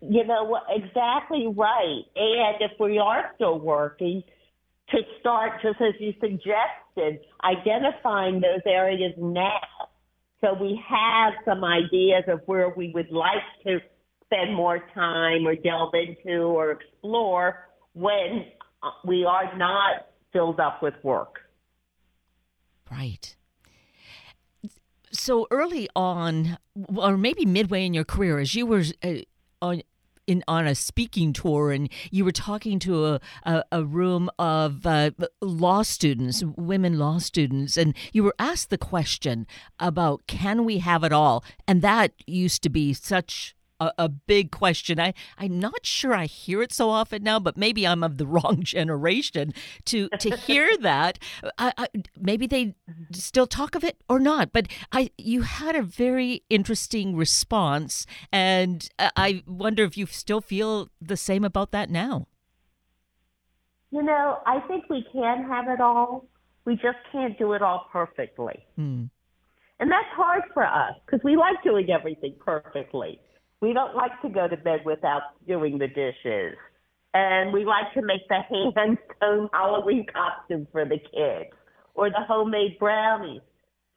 You 0.00 0.24
know, 0.24 0.58
exactly 0.68 1.46
right. 1.48 2.02
And 2.14 2.56
if 2.60 2.72
we 2.78 2.98
are 2.98 3.30
still 3.34 3.58
working, 3.58 4.22
to 4.92 4.98
start, 5.20 5.60
just 5.62 5.80
as 5.80 5.94
you 5.98 6.12
suggested, 6.20 7.20
identifying 7.44 8.40
those 8.40 8.60
areas 8.66 9.12
now. 9.18 9.60
So 10.40 10.54
we 10.60 10.80
have 10.88 11.34
some 11.44 11.64
ideas 11.64 12.24
of 12.28 12.40
where 12.46 12.70
we 12.70 12.92
would 12.94 13.10
like 13.10 13.42
to 13.64 13.78
spend 14.24 14.54
more 14.54 14.78
time 14.94 15.46
or 15.46 15.54
delve 15.54 15.94
into 15.94 16.42
or 16.42 16.72
explore 16.72 17.68
when 17.94 18.46
we 19.04 19.24
are 19.24 19.56
not 19.56 20.08
filled 20.32 20.60
up 20.60 20.82
with 20.82 20.94
work. 21.02 21.38
Right. 22.90 23.36
So 25.12 25.46
early 25.50 25.88
on, 25.94 26.58
or 26.94 27.16
maybe 27.16 27.44
midway 27.44 27.86
in 27.86 27.94
your 27.94 28.04
career, 28.04 28.38
as 28.38 28.54
you 28.54 28.66
were 28.66 28.84
uh, 29.02 29.14
on 29.60 29.82
in 30.26 30.42
on 30.46 30.66
a 30.66 30.74
speaking 30.74 31.32
tour 31.32 31.72
and 31.72 31.88
you 32.10 32.24
were 32.24 32.32
talking 32.32 32.78
to 32.80 33.06
a, 33.06 33.20
a, 33.44 33.64
a 33.72 33.84
room 33.84 34.30
of 34.38 34.86
uh, 34.86 35.10
law 35.40 35.82
students, 35.82 36.42
women 36.56 36.98
law 36.98 37.18
students, 37.18 37.76
and 37.76 37.94
you 38.12 38.22
were 38.22 38.34
asked 38.38 38.70
the 38.70 38.78
question 38.78 39.46
about 39.78 40.26
can 40.26 40.64
we 40.64 40.78
have 40.78 41.04
it 41.04 41.12
all? 41.12 41.44
And 41.66 41.82
that 41.82 42.12
used 42.26 42.62
to 42.62 42.70
be 42.70 42.92
such 42.92 43.54
a, 43.82 44.04
a, 44.04 44.08
big 44.08 44.50
question. 44.50 45.00
I, 45.00 45.14
I'm 45.38 45.58
not 45.58 45.84
sure 45.84 46.14
I 46.14 46.26
hear 46.26 46.62
it 46.62 46.72
so 46.72 46.90
often 46.90 47.22
now, 47.22 47.38
but 47.38 47.56
maybe 47.56 47.86
I'm 47.86 48.02
of 48.02 48.18
the 48.18 48.26
wrong 48.34 48.62
generation 48.62 49.52
to 49.86 50.08
to 50.20 50.36
hear 50.36 50.76
that. 50.80 51.18
I, 51.58 51.72
I, 51.76 51.88
maybe 52.20 52.46
they 52.46 52.74
still 53.12 53.46
talk 53.46 53.74
of 53.74 53.84
it 53.84 54.02
or 54.08 54.18
not. 54.18 54.52
But 54.52 54.68
I 54.92 55.10
you 55.18 55.42
had 55.42 55.74
a 55.74 55.82
very 55.82 56.42
interesting 56.50 57.16
response, 57.16 58.06
and 58.32 58.88
I 58.98 59.42
wonder 59.46 59.84
if 59.84 59.96
you 59.96 60.06
still 60.06 60.40
feel 60.40 60.88
the 61.00 61.16
same 61.16 61.44
about 61.44 61.72
that 61.72 61.90
now. 61.90 62.28
You 63.90 64.02
know, 64.02 64.38
I 64.46 64.60
think 64.60 64.84
we 64.88 65.04
can 65.12 65.44
have 65.48 65.68
it 65.68 65.80
all. 65.80 66.26
We 66.64 66.74
just 66.74 66.98
can't 67.10 67.38
do 67.38 67.52
it 67.52 67.60
all 67.60 67.88
perfectly. 67.92 68.64
Hmm. 68.76 69.04
And 69.82 69.90
that's 69.90 70.08
hard 70.14 70.42
for 70.54 70.64
us 70.64 70.94
because 71.04 71.20
we 71.24 71.36
like 71.36 71.62
doing 71.64 71.90
everything 71.90 72.34
perfectly. 72.38 73.20
We 73.62 73.72
don't 73.72 73.94
like 73.94 74.20
to 74.22 74.28
go 74.28 74.48
to 74.48 74.56
bed 74.56 74.80
without 74.84 75.22
doing 75.46 75.78
the 75.78 75.86
dishes. 75.86 76.58
And 77.14 77.52
we 77.52 77.64
like 77.64 77.94
to 77.94 78.02
make 78.02 78.28
the 78.28 78.40
hand 78.50 78.98
sewn 79.20 79.48
Halloween 79.52 80.04
costume 80.12 80.66
for 80.72 80.84
the 80.84 80.98
kids 80.98 81.54
or 81.94 82.10
the 82.10 82.24
homemade 82.28 82.78
brownies. 82.80 83.40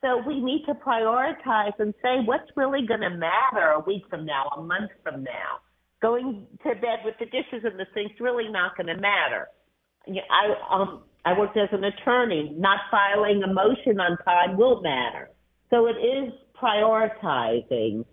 So 0.02 0.22
we 0.26 0.40
need 0.40 0.66
to 0.68 0.76
prioritize 0.76 1.74
and 1.80 1.96
say 2.04 2.18
what's 2.26 2.52
really 2.56 2.86
going 2.88 3.02
to 3.02 3.10
matter 3.10 3.72
a 3.76 3.80
week 3.80 4.04
from 4.08 4.26
now, 4.26 4.50
a 4.56 4.62
month 4.62 4.92
from 5.04 5.24
now. 5.24 5.60
Going 6.02 6.46
to 6.64 6.76
bed 6.76 7.00
with 7.04 7.16
the 7.20 7.26
dishes 7.26 7.66
in 7.66 7.78
the 7.78 7.88
sink's 7.96 8.22
really 8.22 8.48
not 8.50 8.78
going 8.78 8.88
to 8.88 9.02
matter. 9.02 9.48
I 10.08 10.54
um 10.72 11.04
I 11.26 11.38
worked 11.38 11.58
as 11.58 11.70
an 11.72 11.84
attorney. 11.84 12.54
Not 12.56 12.82
filing 12.92 13.42
a 13.42 13.52
motion 13.52 14.00
on 14.00 14.18
time 14.26 14.58
will 14.58 14.82
matter. 14.82 15.30
So 15.72 15.88
it 15.88 15.98
is 15.98 16.34
prioritizing. 16.62 18.06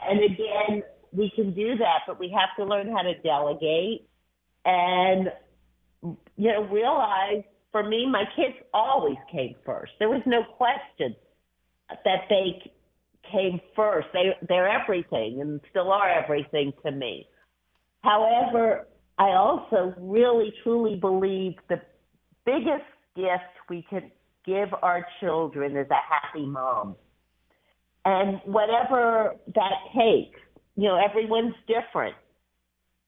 And 0.00 0.20
again, 0.22 0.82
we 1.12 1.30
can 1.34 1.54
do 1.54 1.76
that, 1.76 2.00
but 2.06 2.18
we 2.18 2.34
have 2.38 2.50
to 2.58 2.64
learn 2.64 2.90
how 2.92 3.02
to 3.02 3.14
delegate 3.20 4.08
and 4.64 5.32
you 6.02 6.52
know 6.52 6.64
realize 6.64 7.42
for 7.72 7.86
me, 7.88 8.06
my 8.10 8.24
kids 8.34 8.54
always 8.72 9.16
came 9.30 9.54
first. 9.64 9.92
There 9.98 10.08
was 10.08 10.22
no 10.26 10.42
question 10.56 11.14
that 11.88 12.22
they 12.28 12.72
came 13.30 13.60
first. 13.76 14.08
They 14.12 14.34
they're 14.48 14.68
everything 14.68 15.40
and 15.40 15.60
still 15.70 15.92
are 15.92 16.08
everything 16.08 16.72
to 16.84 16.90
me. 16.90 17.28
However, 18.02 18.86
I 19.18 19.30
also 19.30 19.94
really 19.98 20.52
truly 20.62 20.96
believe 20.96 21.54
the 21.68 21.80
biggest 22.46 22.88
gift 23.16 23.52
we 23.68 23.84
can 23.90 24.10
give 24.46 24.68
our 24.82 25.06
children 25.20 25.76
is 25.76 25.88
a 25.90 25.94
happy 25.94 26.46
mom. 26.46 26.96
And 28.04 28.40
whatever 28.44 29.34
that 29.54 29.72
takes, 29.94 30.40
you 30.76 30.84
know, 30.84 30.98
everyone's 30.98 31.54
different. 31.66 32.14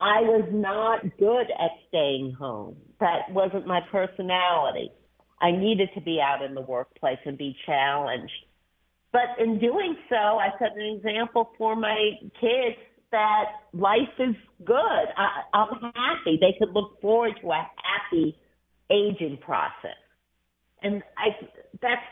I 0.01 0.23
was 0.23 0.49
not 0.51 1.03
good 1.19 1.47
at 1.51 1.71
staying 1.89 2.35
home. 2.39 2.77
That 3.01 3.31
wasn't 3.31 3.67
my 3.67 3.81
personality. 3.93 4.91
I 5.41 5.53
needed 5.53 5.91
to 5.95 6.01
be 6.01 6.21
out 6.21 6.43
in 6.43 6.55
the 6.55 6.61
workplace 6.61 7.19
and 7.25 7.37
be 7.37 7.57
challenged. 7.67 8.33
But 9.13 9.39
in 9.39 9.59
doing 9.59 9.97
so, 10.09 10.17
I 10.17 10.49
set 10.59 10.77
an 10.77 10.97
example 10.97 11.51
for 11.59 11.77
my 11.77 12.13
kids 12.41 12.77
that 13.11 13.45
life 13.73 13.99
is 14.19 14.37
good. 14.65 14.77
I, 14.77 15.43
I'm 15.53 15.93
happy. 15.95 16.39
They 16.41 16.55
could 16.59 16.73
look 16.73 17.01
forward 17.01 17.33
to 17.43 17.51
a 17.51 17.69
happy 17.83 18.39
aging 18.91 19.39
process. 19.41 19.99
And 20.83 21.03
I, 21.19 21.29
that's 21.83 22.03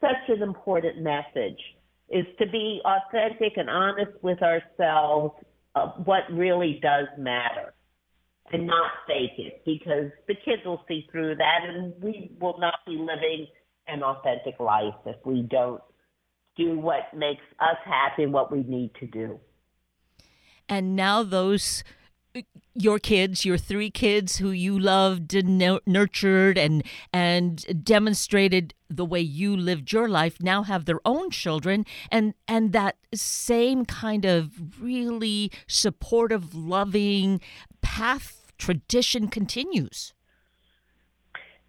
such 0.00 0.36
an 0.36 0.42
important 0.42 1.00
message 1.00 1.60
is 2.10 2.26
to 2.38 2.46
be 2.46 2.80
authentic 2.84 3.56
and 3.56 3.68
honest 3.68 4.12
with 4.22 4.38
ourselves 4.42 5.34
of 5.74 5.92
what 6.06 6.22
really 6.32 6.80
does 6.82 7.06
matter 7.18 7.74
and 8.52 8.66
not 8.66 8.90
fake 9.06 9.38
it 9.38 9.62
because 9.66 10.10
the 10.26 10.34
kids 10.34 10.62
will 10.64 10.82
see 10.88 11.06
through 11.12 11.36
that 11.36 11.60
and 11.68 11.92
we 12.02 12.30
will 12.40 12.58
not 12.58 12.76
be 12.86 12.92
living 12.92 13.46
an 13.86 14.02
authentic 14.02 14.58
life 14.58 14.94
if 15.06 15.16
we 15.24 15.42
don't 15.42 15.82
do 16.56 16.78
what 16.78 17.14
makes 17.14 17.42
us 17.60 17.76
happy 17.84 18.24
and 18.24 18.32
what 18.32 18.50
we 18.50 18.62
need 18.62 18.90
to 19.00 19.06
do. 19.06 19.38
And 20.68 20.96
now 20.96 21.22
those 21.22 21.84
your 22.74 22.98
kids, 22.98 23.44
your 23.44 23.58
three 23.58 23.90
kids 23.90 24.38
who 24.38 24.50
you 24.50 24.78
loved 24.78 25.34
and 25.34 25.58
nurtured 25.86 26.58
and 26.58 26.84
and 27.12 27.84
demonstrated 27.84 28.74
the 28.88 29.04
way 29.04 29.20
you 29.20 29.56
lived 29.56 29.92
your 29.92 30.08
life 30.08 30.40
now 30.40 30.62
have 30.62 30.84
their 30.84 31.00
own 31.04 31.30
children 31.30 31.84
and 32.10 32.34
and 32.46 32.72
that 32.72 32.96
same 33.14 33.84
kind 33.84 34.24
of 34.24 34.80
really 34.80 35.50
supportive 35.66 36.54
loving 36.54 37.40
path 37.82 38.52
tradition 38.58 39.28
continues. 39.28 40.14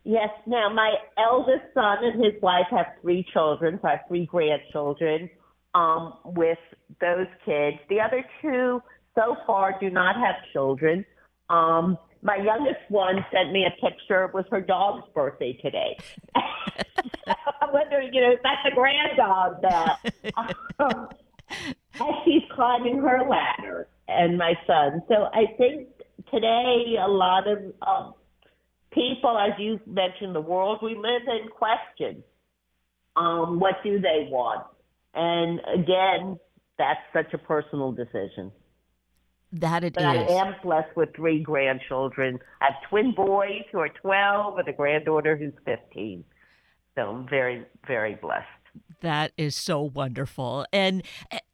Yes. 0.04 0.30
Now, 0.48 0.70
my 0.70 0.96
eldest 1.18 1.74
son 1.74 1.98
and 2.04 2.24
his 2.24 2.41
wife 2.41 2.65
have 2.72 2.88
three 3.02 3.26
children, 3.32 3.80
so 3.82 3.88
I 3.88 3.91
have 3.91 4.00
three 4.08 4.26
grandchildren 4.26 5.30
um, 5.76 6.13
with 6.26 6.58
those 7.00 7.28
kids. 7.46 7.78
The 7.89 8.00
other 8.02 8.26
two 8.41 8.82
so 9.15 9.36
far 9.45 9.80
do 9.80 9.89
not 9.89 10.15
have 10.15 10.36
children. 10.54 11.06
Um, 11.50 11.98
my 12.22 12.36
youngest 12.36 12.80
one 12.89 13.26
sent 13.32 13.52
me 13.52 13.65
a 13.65 13.72
picture. 13.86 14.26
It 14.26 14.34
was 14.34 14.45
her 14.52 14.62
dog's 14.62 15.04
birthday 15.13 15.54
today. 15.62 15.98
I'm 16.36 17.72
wondering, 17.72 18.13
you 18.13 18.22
know, 18.22 18.32
is 18.32 18.39
that 18.43 18.58
the 18.65 18.72
grand 18.76 19.17
dog 19.17 19.62
that 19.62 20.56
um, 20.80 21.08
as 22.00 22.15
she's 22.26 22.43
climbing 22.54 22.98
her 22.98 23.28
ladder 23.28 23.88
and 24.08 24.38
my 24.38 24.54
son. 24.67 25.02
So 25.08 25.30
I 25.34 25.45
think 25.58 25.88
today 26.32 26.95
a 27.02 27.08
lot 27.08 27.48
of 27.48 27.60
um, 27.86 28.13
people, 28.91 29.38
as 29.38 29.58
you 29.60 29.80
mentioned, 29.88 30.36
the 30.36 30.41
world 30.41 30.80
we 30.82 30.95
live 30.95 31.22
in 31.28 31.50
question 31.50 32.24
um, 33.15 33.60
what 33.60 33.76
do 33.84 34.00
they 34.00 34.28
want? 34.30 34.65
And 35.13 35.60
again, 35.74 36.39
that's 36.78 37.00
such 37.13 37.34
a 37.34 37.38
personal 37.38 37.91
decision. 37.91 38.52
That 39.52 39.84
it 39.84 39.94
but 39.96 40.16
is. 40.16 40.30
I 40.30 40.34
am 40.34 40.56
blessed 40.62 40.96
with 40.96 41.16
three 41.16 41.42
grandchildren. 41.42 42.40
I 42.62 42.66
have 42.66 42.90
twin 42.90 43.14
boys 43.14 43.64
who 43.72 43.80
are 43.80 43.90
12 43.90 44.60
and 44.60 44.68
a 44.68 44.74
granddaughter 44.74 45.36
who's 45.36 45.54
15. 45.66 46.24
So 46.96 47.02
I'm 47.02 47.28
very, 47.28 47.66
very 47.88 48.16
blessed. 48.16 48.46
That 49.02 49.32
is 49.38 49.56
so 49.56 49.82
wonderful. 49.82 50.66
And 50.72 51.04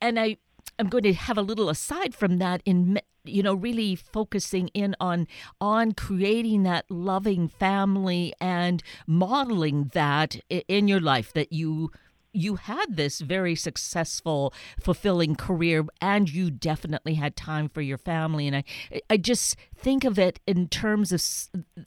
and 0.02 0.20
I 0.20 0.38
I'm 0.78 0.88
going 0.88 1.04
to 1.04 1.14
have 1.14 1.38
a 1.38 1.42
little 1.42 1.70
aside 1.70 2.14
from 2.14 2.38
that 2.40 2.62
in 2.66 3.00
you 3.24 3.42
know 3.42 3.54
really 3.54 3.96
focusing 3.96 4.68
in 4.70 4.96
on 5.00 5.28
on 5.62 5.94
creating 5.94 6.64
that 6.64 6.86
loving 6.90 7.48
family 7.48 8.34
and 8.42 8.84
modeling 9.08 9.92
that 9.94 10.38
in 10.50 10.88
your 10.88 11.00
life 11.00 11.34
that 11.34 11.52
you 11.52 11.92
you 12.36 12.56
had 12.56 12.86
this 12.90 13.22
very 13.22 13.56
successful, 13.56 14.54
fulfilling 14.80 15.36
career, 15.36 15.86
and 16.02 16.32
you 16.32 16.52
definitely 16.52 17.16
had 17.16 17.36
time 17.36 17.70
for 17.70 17.82
your 17.82 17.98
family. 17.98 18.48
And 18.48 18.58
I, 18.58 18.64
I 19.10 19.18
just 19.18 19.56
think 19.76 20.04
of 20.04 20.20
it 20.20 20.40
in 20.46 20.68
terms 20.68 21.12
of 21.12 21.22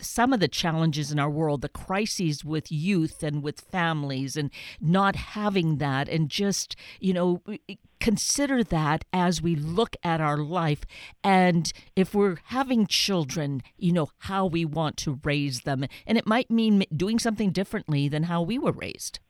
some 0.00 0.32
of 0.32 0.40
the 0.40 0.48
challenges 0.48 1.12
in 1.12 1.18
our 1.18 1.30
world, 1.30 1.62
the 1.62 1.68
crises 1.68 2.44
with 2.44 2.72
youth 2.72 3.22
and 3.22 3.42
with 3.42 3.60
families, 3.60 4.36
and 4.36 4.50
not 4.80 5.16
having 5.16 5.78
that, 5.78 6.08
and 6.08 6.28
just 6.28 6.76
you 7.00 7.12
know 7.12 7.42
consider 8.00 8.62
that 8.62 9.04
as 9.12 9.42
we 9.42 9.56
look 9.56 9.96
at 10.02 10.20
our 10.20 10.38
life. 10.38 10.84
And 11.22 11.72
if 11.96 12.14
we're 12.14 12.36
having 12.44 12.86
children 12.86 13.62
you 13.76 13.92
know 13.92 14.08
how 14.18 14.46
we 14.46 14.64
want 14.64 14.96
to 14.98 15.20
raise 15.24 15.62
them. 15.62 15.84
And 16.06 16.18
it 16.18 16.26
might 16.26 16.50
mean 16.50 16.84
doing 16.94 17.18
something 17.18 17.50
differently 17.50 18.08
than 18.08 18.24
how 18.24 18.42
we 18.42 18.58
were 18.58 18.72
raised 18.72 19.20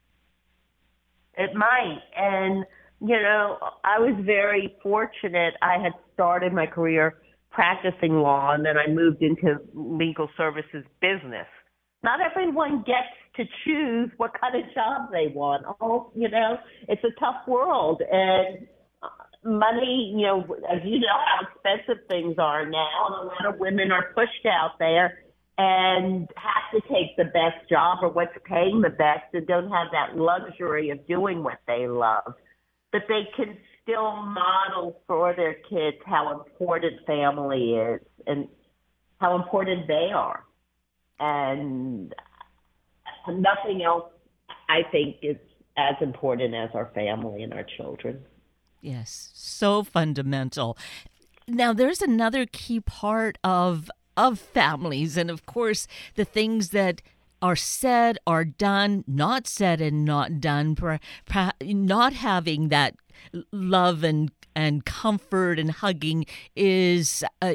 it 1.39 1.55
might. 1.55 2.01
And, 2.17 2.65
you 3.01 3.17
know, 3.17 3.59
I 3.85 3.99
was 3.99 4.15
very 4.25 4.77
fortunate. 4.83 5.55
I 5.63 5.79
had 5.83 5.93
started 6.15 6.53
my 6.53 6.67
career 6.67 7.19
practicing 7.51 8.21
law 8.21 8.53
and 8.53 8.65
then 8.65 8.77
I 8.77 8.91
moved 8.91 9.23
into 9.23 9.59
legal 9.73 10.29
services 10.37 10.85
business. 11.01 11.47
Not 12.03 12.21
everyone 12.21 12.85
gets 12.87 13.15
to 13.37 13.45
choose 13.65 14.11
what 14.17 14.33
kind 14.41 14.55
of 14.57 14.73
job 14.75 15.11
they 15.11 15.33
want. 15.35 15.65
Oh, 15.81 16.13
you 16.15 16.29
know, 16.29 16.59
it's 16.89 17.03
a 17.03 17.21
tough 17.21 17.47
world 17.49 18.03
and 18.11 18.67
uh, 19.03 19.09
money, 19.45 20.15
you 20.17 20.27
know, 20.27 20.43
as 20.71 20.81
you 20.85 21.01
know 21.01 21.07
how 21.09 21.47
expensive 21.47 22.07
things 22.09 22.37
are 22.39 22.69
now, 22.69 23.07
and 23.07 23.15
a 23.15 23.27
lot 23.27 23.55
of 23.55 23.59
women 23.59 23.91
are 23.91 24.13
pushed 24.15 24.47
out 24.47 24.79
there 24.79 25.19
and 25.59 26.29
to 26.73 26.81
take 26.83 27.17
the 27.17 27.25
best 27.25 27.69
job 27.69 27.99
or 28.03 28.09
what's 28.09 28.37
paying 28.45 28.81
the 28.81 28.91
best 28.91 29.25
and 29.33 29.47
don't 29.47 29.71
have 29.71 29.89
that 29.93 30.17
luxury 30.17 30.91
of 30.91 31.07
doing 31.07 31.43
what 31.43 31.59
they 31.67 31.87
love. 31.87 32.35
But 32.93 33.03
they 33.09 33.29
can 33.37 33.57
still 33.83 34.17
model 34.17 35.01
for 35.07 35.35
their 35.35 35.55
kids 35.69 35.97
how 36.05 36.33
important 36.39 37.07
family 37.07 37.75
is 37.75 38.01
and 38.27 38.49
how 39.19 39.37
important 39.37 39.87
they 39.87 40.11
are. 40.15 40.45
And 41.21 42.15
nothing 43.29 43.83
else, 43.83 44.11
I 44.69 44.83
think, 44.91 45.17
is 45.23 45.37
as 45.77 45.95
important 46.01 46.55
as 46.55 46.71
our 46.75 46.91
family 46.95 47.43
and 47.43 47.53
our 47.53 47.65
children. 47.77 48.25
Yes, 48.81 49.31
so 49.35 49.83
fundamental. 49.83 50.79
Now, 51.47 51.73
there's 51.73 52.03
another 52.03 52.47
key 52.47 52.81
part 52.81 53.39
of 53.43 53.91
of 54.19 54.39
families. 54.39 55.17
And 55.17 55.31
of 55.31 55.47
course, 55.47 55.87
the 56.17 56.27
things 56.27 56.71
that 56.71 57.01
are 57.41 57.57
said 57.57 58.19
are 58.27 58.45
done, 58.45 59.05
not 59.07 59.47
said 59.47 59.81
and 59.81 60.05
not 60.05 60.41
done, 60.41 60.77
not 61.63 62.13
having 62.13 62.69
that 62.69 62.97
love 63.53 64.03
and, 64.03 64.33
and 64.57 64.85
comfort 64.85 65.59
and 65.59 65.71
hugging 65.71 66.27
is 66.57 67.25
uh, 67.41 67.55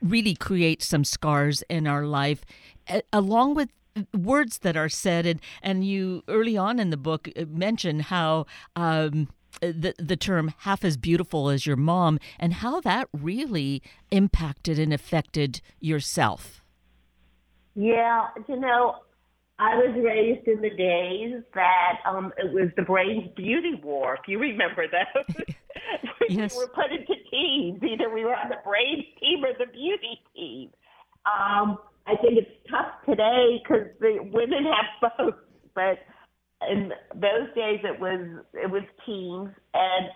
really 0.00 0.36
creates 0.36 0.86
some 0.86 1.04
scars 1.04 1.62
in 1.68 1.86
our 1.88 2.06
life, 2.06 2.44
along 3.12 3.54
with 3.56 3.70
words 4.14 4.58
that 4.58 4.76
are 4.76 4.88
said, 4.88 5.26
and, 5.26 5.40
and 5.62 5.84
you 5.84 6.22
early 6.28 6.56
on 6.56 6.78
in 6.78 6.90
the 6.90 6.96
book 6.96 7.28
uh, 7.36 7.44
mention 7.48 7.98
how 7.98 8.46
um, 8.76 9.28
the 9.60 9.94
the 9.98 10.16
term 10.16 10.52
half 10.58 10.84
as 10.84 10.96
beautiful 10.96 11.48
as 11.48 11.66
your 11.66 11.76
mom, 11.76 12.18
and 12.38 12.54
how 12.54 12.80
that 12.80 13.08
really 13.12 13.82
impacted 14.10 14.78
and 14.78 14.92
affected 14.92 15.60
yourself. 15.80 16.62
Yeah, 17.74 18.28
you 18.48 18.58
know, 18.58 18.96
I 19.58 19.76
was 19.76 19.94
raised 19.96 20.46
in 20.46 20.60
the 20.60 20.70
days 20.70 21.42
that 21.54 21.98
um, 22.06 22.32
it 22.36 22.52
was 22.52 22.70
the 22.76 22.82
Brains 22.82 23.28
Beauty 23.36 23.80
War. 23.82 24.14
If 24.14 24.28
you 24.28 24.38
remember 24.38 24.86
that, 24.88 25.36
yes. 26.28 26.54
we 26.54 26.58
were 26.58 26.68
put 26.68 26.92
into 26.92 27.14
teams. 27.30 27.82
Either 27.82 28.08
we 28.12 28.24
were 28.24 28.34
on 28.34 28.48
the 28.50 28.58
Brains 28.64 29.04
team 29.20 29.44
or 29.44 29.52
the 29.58 29.70
Beauty 29.72 30.20
team. 30.34 30.70
Um, 31.26 31.78
I 32.06 32.14
think 32.16 32.38
it's 32.38 32.70
tough 32.70 32.92
today 33.04 33.60
because 33.62 33.88
the 34.00 34.18
women 34.32 34.64
have 34.64 35.12
both, 35.18 35.34
but 35.74 35.98
in 36.68 36.92
those 37.14 37.48
days 37.54 37.80
it 37.84 38.00
was 38.00 38.44
it 38.54 38.70
was 38.70 38.82
teams. 39.06 39.50
And 39.74 40.08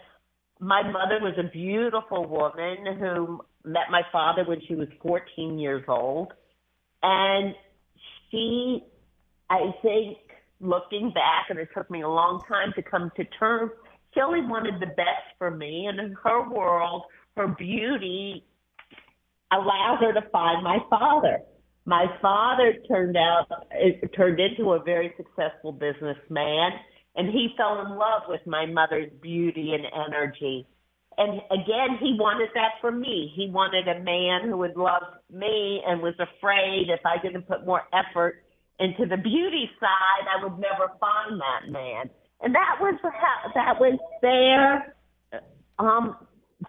my 0.61 0.83
mother 0.83 1.19
was 1.21 1.35
a 1.39 1.51
beautiful 1.51 2.27
woman 2.27 2.99
who 2.99 3.41
met 3.65 3.91
my 3.91 4.03
father 4.11 4.45
when 4.45 4.61
she 4.67 4.75
was 4.75 4.89
14 5.03 5.59
years 5.59 5.85
old, 5.89 6.33
and 7.03 7.55
she 8.31 8.85
I 9.51 9.75
think 9.83 10.19
looking 10.61 11.11
back, 11.11 11.51
and 11.51 11.59
it 11.59 11.69
took 11.75 11.91
me 11.91 12.03
a 12.03 12.09
long 12.09 12.41
time 12.49 12.73
to 12.77 12.83
come 12.83 13.11
to 13.17 13.25
terms, 13.39 13.73
she 14.15 14.21
only 14.21 14.41
wanted 14.41 14.81
the 14.81 14.87
best 14.87 15.27
for 15.39 15.51
me. 15.51 15.87
And 15.87 15.99
in 15.99 16.17
her 16.25 16.49
world, 16.49 17.03
her 17.37 17.49
beauty 17.49 18.45
allowed 19.53 19.99
her 20.01 20.13
to 20.15 20.23
find 20.31 20.63
my 20.63 20.79
father. 20.89 21.41
My 21.85 22.07
father 22.21 22.75
turned 22.88 23.16
out, 23.16 23.47
turned 24.16 24.38
into 24.40 24.73
a 24.73 24.83
very 24.83 25.12
successful 25.16 25.73
businessman, 25.73 26.71
and 27.16 27.29
he 27.29 27.49
fell 27.57 27.81
in 27.85 27.90
love 27.90 28.23
with 28.29 28.40
my 28.47 28.66
mother's 28.66 29.11
beauty 29.21 29.73
and 29.75 29.85
energy. 30.07 30.66
And 31.18 31.40
again, 31.51 31.99
he 32.01 32.16
wanted 32.18 32.49
that 32.55 32.81
for 32.81 32.90
me. 32.90 33.33
He 33.37 33.51
wanted 33.51 33.87
a 33.88 34.01
man 34.01 34.49
who 34.49 34.57
would 34.59 34.77
love 34.77 35.03
me 35.31 35.83
and 35.87 36.01
was 36.01 36.14
afraid 36.14 36.87
if 36.88 37.01
I 37.05 37.21
didn't 37.23 37.47
put 37.49 37.66
more 37.66 37.83
effort 37.92 38.37
into 38.79 39.07
the 39.07 39.16
beauty 39.16 39.71
side, 39.79 40.27
I 40.27 40.42
would 40.42 40.59
never 40.59 40.90
find 40.99 41.40
that 41.40 41.71
man. 41.71 42.11
And 42.40 42.55
that 42.55 42.79
was 42.81 42.99
how, 43.03 43.53
that 43.55 43.79
was 43.79 43.99
their 44.23 44.95
um, 45.79 46.16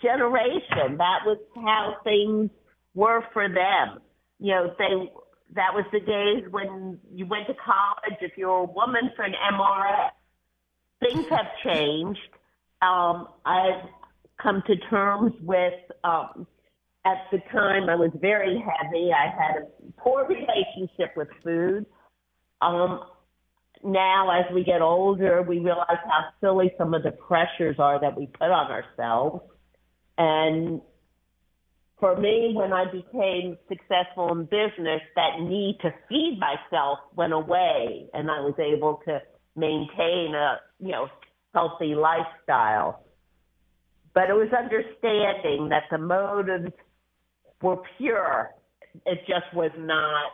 generation. 0.01 0.97
That 0.97 1.21
was 1.25 1.37
how 1.55 1.95
things 2.03 2.51
were 2.93 3.23
for 3.33 3.47
them. 3.47 3.99
You 4.39 4.51
know, 4.53 4.75
they 4.77 5.11
that 5.55 5.73
was 5.73 5.85
the 5.91 5.99
days 5.99 6.49
when 6.51 6.99
you 7.13 7.25
went 7.25 7.47
to 7.47 7.53
college. 7.53 8.17
If 8.21 8.37
you're 8.37 8.49
a 8.49 8.63
woman 8.63 9.11
for 9.15 9.23
an 9.23 9.33
MRS, 9.53 10.09
things 10.99 11.27
have 11.29 11.45
changed. 11.63 12.19
Um, 12.81 13.27
I've 13.45 13.87
come 14.41 14.63
to 14.67 14.75
terms 14.89 15.33
with. 15.41 15.73
Um, 16.03 16.47
at 17.05 17.17
the 17.31 17.39
time, 17.51 17.89
I 17.89 17.95
was 17.95 18.11
very 18.21 18.57
heavy. 18.57 19.11
I 19.11 19.27
had 19.27 19.63
a 19.63 20.01
poor 20.01 20.25
relationship 20.25 21.15
with 21.17 21.27
food. 21.43 21.85
Um, 22.61 23.01
now, 23.83 24.29
as 24.31 24.45
we 24.53 24.63
get 24.63 24.81
older, 24.81 25.41
we 25.41 25.59
realize 25.59 25.85
how 25.89 26.29
silly 26.39 26.71
some 26.77 26.93
of 26.93 27.03
the 27.03 27.11
pressures 27.11 27.75
are 27.77 27.99
that 27.99 28.17
we 28.17 28.27
put 28.27 28.49
on 28.49 28.71
ourselves. 28.71 29.43
And 30.17 30.81
for 32.03 32.19
me, 32.19 32.51
when 32.53 32.73
I 32.73 32.83
became 32.91 33.57
successful 33.69 34.29
in 34.33 34.43
business, 34.43 34.99
that 35.15 35.39
need 35.39 35.77
to 35.83 35.93
feed 36.09 36.37
myself 36.37 36.99
went 37.15 37.31
away, 37.31 38.09
and 38.13 38.29
I 38.29 38.41
was 38.41 38.55
able 38.59 38.99
to 39.05 39.21
maintain 39.55 40.35
a 40.35 40.59
you 40.81 40.91
know 40.91 41.07
healthy 41.53 41.95
lifestyle. 41.95 43.05
But 44.13 44.29
it 44.29 44.33
was 44.33 44.49
understanding 44.51 45.69
that 45.69 45.83
the 45.89 45.97
motives 45.97 46.73
were 47.61 47.77
pure. 47.97 48.49
It 49.05 49.19
just 49.19 49.55
was 49.55 49.71
not 49.77 50.31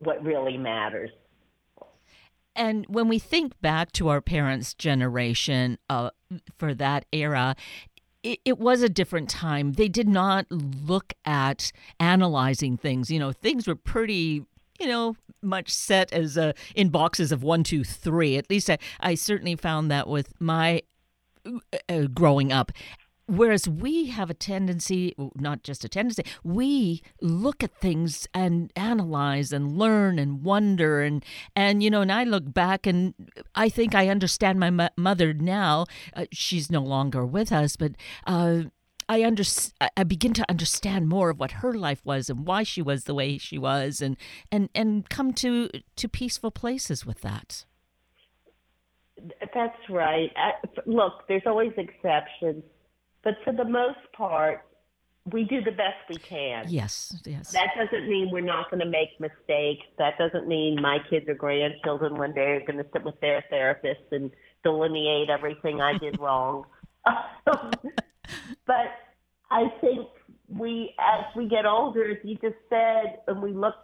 what 0.00 0.22
really 0.22 0.58
matters. 0.58 1.10
And 2.54 2.84
when 2.86 3.08
we 3.08 3.18
think 3.18 3.58
back 3.62 3.92
to 3.92 4.08
our 4.08 4.20
parents' 4.20 4.74
generation 4.74 5.78
uh, 5.88 6.10
for 6.58 6.74
that 6.74 7.06
era, 7.12 7.54
it, 8.22 8.40
it, 8.44 8.58
was 8.58 8.82
a 8.82 8.88
different 8.88 9.28
time. 9.28 9.72
They 9.72 9.88
did 9.88 10.08
not 10.08 10.46
look 10.50 11.14
at 11.24 11.72
analyzing 12.00 12.76
things. 12.76 13.10
You 13.10 13.18
know, 13.18 13.32
things 13.32 13.66
were 13.66 13.76
pretty, 13.76 14.44
you 14.80 14.86
know, 14.86 15.16
much 15.42 15.70
set 15.70 16.12
as 16.12 16.36
uh, 16.36 16.52
in 16.74 16.88
boxes 16.88 17.32
of 17.32 17.42
one, 17.42 17.62
two, 17.62 17.84
three. 17.84 18.36
At 18.36 18.50
least 18.50 18.68
I, 18.70 18.78
I 19.00 19.14
certainly 19.14 19.56
found 19.56 19.90
that 19.90 20.08
with 20.08 20.32
my 20.40 20.82
uh, 21.46 21.58
uh 21.88 22.02
growing 22.12 22.52
up. 22.52 22.72
Whereas 23.28 23.68
we 23.68 24.06
have 24.06 24.30
a 24.30 24.34
tendency, 24.34 25.14
not 25.34 25.62
just 25.62 25.84
a 25.84 25.88
tendency, 25.88 26.24
we 26.42 27.02
look 27.20 27.62
at 27.62 27.78
things 27.78 28.26
and 28.32 28.72
analyze 28.74 29.52
and 29.52 29.76
learn 29.76 30.18
and 30.18 30.42
wonder 30.42 31.02
and 31.02 31.22
and 31.54 31.82
you 31.82 31.90
know, 31.90 32.00
and 32.00 32.10
I 32.10 32.24
look 32.24 32.54
back 32.54 32.86
and 32.86 33.12
I 33.54 33.68
think 33.68 33.94
I 33.94 34.08
understand 34.08 34.58
my 34.58 34.88
mother 34.96 35.34
now. 35.34 35.84
Uh, 36.16 36.24
she's 36.32 36.70
no 36.70 36.80
longer 36.80 37.24
with 37.26 37.52
us, 37.52 37.76
but. 37.76 37.92
Uh, 38.26 38.64
I 39.10 39.24
under, 39.24 39.42
I 39.96 40.04
begin 40.04 40.34
to 40.34 40.44
understand 40.50 41.08
more 41.08 41.30
of 41.30 41.40
what 41.40 41.50
her 41.62 41.72
life 41.72 42.04
was 42.04 42.28
and 42.28 42.46
why 42.46 42.62
she 42.62 42.82
was 42.82 43.04
the 43.04 43.14
way 43.14 43.38
she 43.38 43.56
was, 43.56 44.02
and 44.02 44.18
and 44.52 44.68
and 44.74 45.08
come 45.08 45.32
to 45.32 45.70
to 45.96 46.08
peaceful 46.10 46.50
places 46.50 47.06
with 47.06 47.22
that. 47.22 47.64
That's 49.54 49.88
right. 49.88 50.30
look, 50.84 51.26
there's 51.26 51.46
always 51.46 51.72
exceptions 51.78 52.64
but 53.28 53.36
for 53.44 53.52
the 53.52 53.68
most 53.68 53.98
part, 54.16 54.64
we 55.30 55.44
do 55.44 55.60
the 55.60 55.72
best 55.72 55.98
we 56.08 56.16
can. 56.16 56.64
Yes, 56.68 57.14
yes. 57.26 57.52
That 57.52 57.68
doesn't 57.76 58.08
mean 58.08 58.30
we're 58.32 58.40
not 58.40 58.70
going 58.70 58.80
to 58.80 58.86
make 58.86 59.20
mistakes. 59.20 59.84
That 59.98 60.16
doesn't 60.16 60.48
mean 60.48 60.80
my 60.80 60.96
kids 61.10 61.28
or 61.28 61.34
grandchildren 61.34 62.16
one 62.16 62.32
day 62.32 62.52
are 62.52 62.60
going 62.60 62.78
to 62.78 62.86
sit 62.90 63.04
with 63.04 63.20
their 63.20 63.44
therapist 63.50 64.00
and 64.12 64.30
delineate 64.64 65.28
everything 65.28 65.82
I 65.82 65.98
did 65.98 66.18
wrong. 66.20 66.64
but 68.64 68.86
I 69.50 69.64
think 69.82 70.08
we, 70.48 70.94
as 70.98 71.26
we 71.36 71.50
get 71.50 71.66
older, 71.66 72.10
as 72.10 72.16
you 72.24 72.36
just 72.36 72.56
said, 72.70 73.18
and 73.26 73.42
we 73.42 73.52
look 73.52 73.74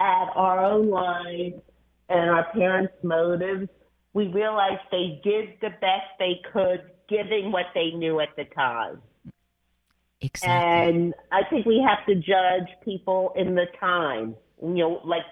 at 0.00 0.30
our 0.34 0.64
own 0.64 0.90
lives 0.90 1.62
and 2.08 2.28
our 2.28 2.50
parents' 2.52 2.94
motives, 3.04 3.68
we 4.14 4.26
realize 4.26 4.78
they 4.90 5.20
did 5.22 5.50
the 5.60 5.70
best 5.80 6.10
they 6.18 6.40
could 6.52 6.90
giving 7.10 7.52
what 7.52 7.66
they 7.74 7.90
knew 7.90 8.20
at 8.20 8.28
the 8.36 8.44
time. 8.44 9.02
Exactly. 10.20 10.50
And 10.50 11.14
I 11.32 11.48
think 11.48 11.66
we 11.66 11.84
have 11.86 12.06
to 12.06 12.14
judge 12.14 12.68
people 12.84 13.32
in 13.36 13.54
the 13.54 13.66
time, 13.78 14.34
you 14.62 14.74
know, 14.74 15.00
like 15.04 15.22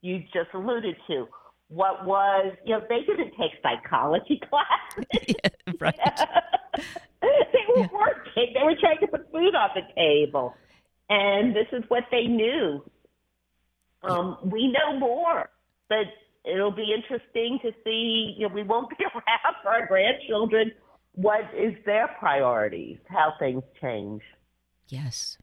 you 0.00 0.20
just 0.32 0.48
alluded 0.54 0.96
to. 1.08 1.28
What 1.68 2.06
was, 2.06 2.54
you 2.64 2.74
know, 2.74 2.82
they 2.88 3.00
didn't 3.00 3.32
take 3.38 3.52
psychology 3.62 4.40
classes. 4.48 5.04
yeah, 5.28 5.74
right. 5.80 5.98
they 7.20 7.64
were 7.68 7.80
yeah. 7.80 7.88
working. 7.92 8.54
They 8.54 8.64
were 8.64 8.76
trying 8.80 8.98
to 9.00 9.06
put 9.06 9.30
food 9.30 9.54
on 9.54 9.70
the 9.74 9.82
table. 9.94 10.54
And 11.10 11.54
this 11.54 11.66
is 11.72 11.84
what 11.88 12.04
they 12.10 12.24
knew. 12.24 12.82
Um, 14.02 14.38
we 14.44 14.72
know 14.72 14.98
more, 14.98 15.50
but 15.88 16.06
it'll 16.44 16.70
be 16.70 16.94
interesting 16.94 17.58
to 17.62 17.72
see, 17.84 18.34
you 18.38 18.48
know, 18.48 18.54
we 18.54 18.62
won't 18.62 18.88
be 18.96 19.04
around 19.04 19.56
for 19.62 19.70
our 19.70 19.86
grandchildren 19.86 20.72
what 21.18 21.52
is 21.52 21.74
their 21.84 22.06
priorities, 22.20 22.96
how 23.08 23.32
things 23.40 23.64
change. 23.80 24.22
Yes. 24.86 25.36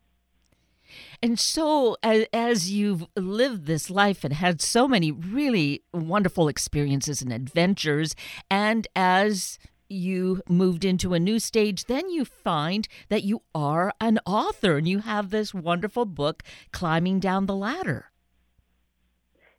And 1.21 1.37
so, 1.37 1.97
as, 2.01 2.27
as, 2.31 2.71
you've 2.71 3.05
lived 3.17 3.65
this 3.65 3.89
life 3.89 4.23
and 4.23 4.33
had 4.33 4.61
so 4.61 4.87
many 4.87 5.11
really 5.11 5.83
wonderful 5.93 6.47
experiences 6.47 7.21
and 7.21 7.33
adventures, 7.33 8.15
and 8.49 8.87
as 8.95 9.59
you 9.89 10.41
moved 10.47 10.85
into 10.85 11.13
a 11.13 11.19
new 11.19 11.39
stage, 11.39 11.85
then 11.85 12.09
you 12.09 12.23
find 12.23 12.87
that 13.09 13.23
you 13.23 13.41
are 13.53 13.91
an 13.99 14.19
author 14.25 14.77
and 14.77 14.87
you 14.87 14.99
have 14.99 15.29
this 15.29 15.53
wonderful 15.53 16.05
book, 16.05 16.41
Climbing 16.71 17.19
Down 17.19 17.47
the 17.47 17.55
Ladder. 17.55 18.11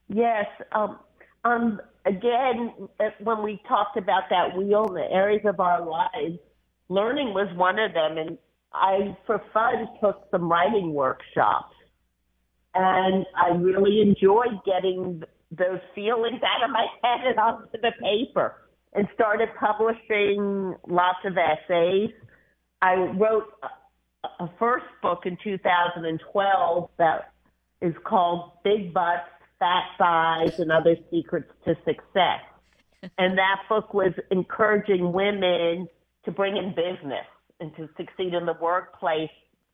Yes. 0.09 0.47
Um, 0.73 0.99
um, 1.47 1.81
again, 2.05 2.73
when 3.23 3.43
we 3.43 3.61
talked 3.69 3.97
about 3.97 4.25
that 4.31 4.57
wheel, 4.57 4.89
the 4.89 5.07
areas 5.11 5.43
of 5.45 5.61
our 5.61 5.85
lives, 5.85 6.39
learning 6.89 7.35
was 7.35 7.49
one 7.57 7.79
of 7.79 7.93
them. 7.93 8.19
And 8.19 8.39
I, 8.73 9.17
for 9.27 9.43
fun, 9.53 9.89
took 10.01 10.27
some 10.31 10.51
writing 10.51 10.93
workshops. 10.93 11.75
And 12.75 13.25
I 13.37 13.57
really 13.57 14.03
enjoyed 14.03 14.61
getting 14.65 15.23
those 15.51 15.81
feelings 15.95 16.41
out 16.43 16.65
of 16.65 16.71
my 16.71 16.87
head 17.03 17.27
and 17.27 17.39
onto 17.39 17.79
the 17.81 17.93
paper 18.01 18.57
and 18.93 19.07
started 19.15 19.49
publishing 19.59 20.75
lots 20.89 21.19
of 21.25 21.37
essays. 21.37 22.11
I 22.83 22.95
wrote 22.95 23.45
a 24.41 24.49
first 24.59 24.87
book 25.03 25.21
in 25.25 25.39
2012 25.43 26.91
that 26.99 27.33
is 27.81 27.95
called 28.05 28.53
Big 28.65 28.93
Butts, 28.93 29.29
Fat 29.59 29.85
Thighs 29.99 30.59
and 30.59 30.71
Other 30.71 30.97
Secrets 31.11 31.51
to 31.64 31.75
Success. 31.85 32.40
and 33.19 33.38
that 33.38 33.62
book 33.69 33.95
was 33.95 34.12
encouraging 34.31 35.12
women 35.12 35.88
to 36.25 36.33
bring 36.33 36.57
in 36.57 36.71
business 36.71 37.27
and 37.61 37.75
to 37.77 37.88
succeed 37.97 38.35
in 38.35 38.47
the 38.47 38.57
workplace 38.61 39.31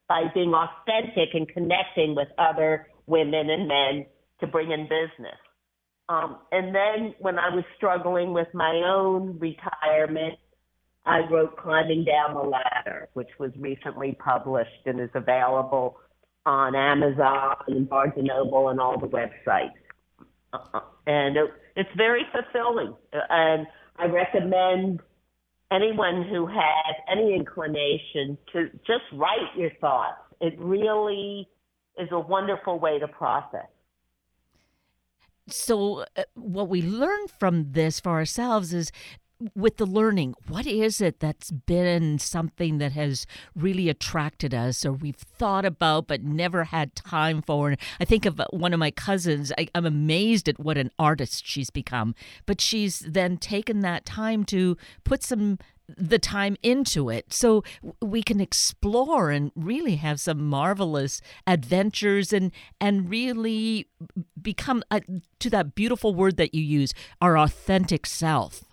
by 0.08 0.24
being 0.34 0.52
authentic 0.52 1.34
and 1.34 1.48
connecting 1.48 2.14
with 2.14 2.28
other 2.38 2.88
women 3.06 3.50
and 3.50 3.68
men 3.68 4.06
to 4.40 4.46
bring 4.46 4.70
in 4.70 4.82
business. 4.82 5.38
Um, 6.08 6.38
and 6.50 6.74
then 6.74 7.14
when 7.20 7.38
I 7.38 7.54
was 7.54 7.64
struggling 7.76 8.32
with 8.32 8.48
my 8.52 8.82
own 8.84 9.38
retirement, 9.38 10.38
I 11.06 11.20
wrote 11.30 11.56
Climbing 11.56 12.04
Down 12.04 12.34
the 12.34 12.42
Ladder, 12.42 13.08
which 13.14 13.30
was 13.38 13.50
recently 13.58 14.16
published 14.22 14.86
and 14.86 15.00
is 15.00 15.10
available 15.14 15.96
on 16.46 16.74
Amazon 16.74 17.56
and 17.68 17.88
Barnes 17.88 18.14
and 18.16 18.26
Noble 18.26 18.68
and 18.68 18.80
all 18.80 18.98
the 18.98 19.06
websites. 19.06 19.70
Uh, 20.52 20.80
and 21.06 21.36
it, 21.36 21.50
it's 21.76 21.90
very 21.96 22.22
fulfilling. 22.32 22.94
And 23.12 23.66
I 23.96 24.06
recommend 24.06 25.00
anyone 25.70 26.26
who 26.28 26.46
has 26.46 26.94
any 27.10 27.34
inclination 27.34 28.36
to 28.52 28.68
just 28.86 29.04
write 29.12 29.56
your 29.56 29.70
thoughts. 29.80 30.20
It 30.40 30.58
really 30.58 31.48
is 31.98 32.08
a 32.10 32.18
wonderful 32.18 32.78
way 32.78 32.98
to 32.98 33.08
process. 33.08 33.66
So, 35.48 36.04
uh, 36.16 36.22
what 36.34 36.68
we 36.68 36.82
learn 36.82 37.26
from 37.26 37.72
this 37.72 37.98
for 37.98 38.12
ourselves 38.12 38.72
is 38.72 38.92
with 39.54 39.76
the 39.76 39.86
learning, 39.86 40.34
what 40.48 40.66
is 40.66 41.00
it 41.00 41.20
that's 41.20 41.50
been 41.50 42.18
something 42.18 42.78
that 42.78 42.92
has 42.92 43.26
really 43.54 43.88
attracted 43.88 44.54
us 44.54 44.84
or 44.84 44.92
we've 44.92 45.16
thought 45.16 45.64
about 45.64 46.06
but 46.06 46.22
never 46.22 46.64
had 46.64 46.94
time 46.94 47.42
for? 47.42 47.74
I 48.00 48.04
think 48.04 48.26
of 48.26 48.40
one 48.50 48.72
of 48.72 48.80
my 48.80 48.90
cousins. 48.90 49.52
I, 49.58 49.68
I'm 49.74 49.86
amazed 49.86 50.48
at 50.48 50.58
what 50.58 50.78
an 50.78 50.90
artist 50.98 51.46
she's 51.46 51.70
become, 51.70 52.14
but 52.46 52.60
she's 52.60 53.00
then 53.00 53.36
taken 53.36 53.80
that 53.80 54.04
time 54.04 54.44
to 54.44 54.76
put 55.04 55.22
some 55.22 55.58
the 55.88 56.18
time 56.18 56.56
into 56.62 57.10
it 57.10 57.32
so 57.32 57.62
we 58.00 58.22
can 58.22 58.40
explore 58.40 59.30
and 59.30 59.50
really 59.54 59.96
have 59.96 60.20
some 60.20 60.46
marvelous 60.46 61.20
adventures 61.46 62.32
and 62.32 62.52
and 62.80 63.10
really 63.10 63.88
become 64.40 64.82
uh, 64.90 65.00
to 65.38 65.50
that 65.50 65.74
beautiful 65.74 66.14
word 66.14 66.36
that 66.36 66.54
you 66.54 66.62
use 66.62 66.94
our 67.20 67.36
authentic 67.36 68.06
self 68.06 68.64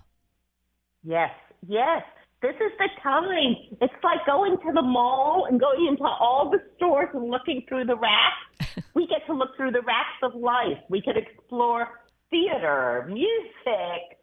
Yes, 1.03 1.31
yes. 1.67 2.03
This 2.41 2.55
is 2.55 2.71
the 2.77 2.87
time. 3.03 3.55
It's 3.81 3.93
like 4.03 4.25
going 4.25 4.57
to 4.65 4.71
the 4.73 4.81
mall 4.81 5.47
and 5.49 5.59
going 5.59 5.87
into 5.87 6.03
all 6.03 6.49
the 6.49 6.59
stores 6.77 7.09
and 7.13 7.29
looking 7.29 7.65
through 7.67 7.85
the 7.85 7.97
racks. 7.97 8.85
we 8.95 9.07
get 9.07 9.25
to 9.27 9.33
look 9.33 9.57
through 9.57 9.71
the 9.71 9.81
racks 9.81 10.19
of 10.23 10.35
life. 10.35 10.77
We 10.89 11.01
can 11.01 11.15
explore 11.17 11.87
theater, 12.29 13.05
music, 13.07 14.19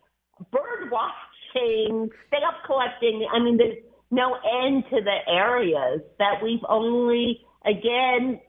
bird 0.50 0.90
watching, 0.90 2.08
stamp 2.28 2.56
collecting. 2.64 3.26
I 3.34 3.38
mean, 3.38 3.58
there's 3.58 3.76
no 4.10 4.34
end 4.34 4.84
to 4.90 5.00
the 5.02 5.18
areas 5.30 6.00
that 6.18 6.42
we've 6.42 6.64
only, 6.68 7.40
again, 7.66 8.40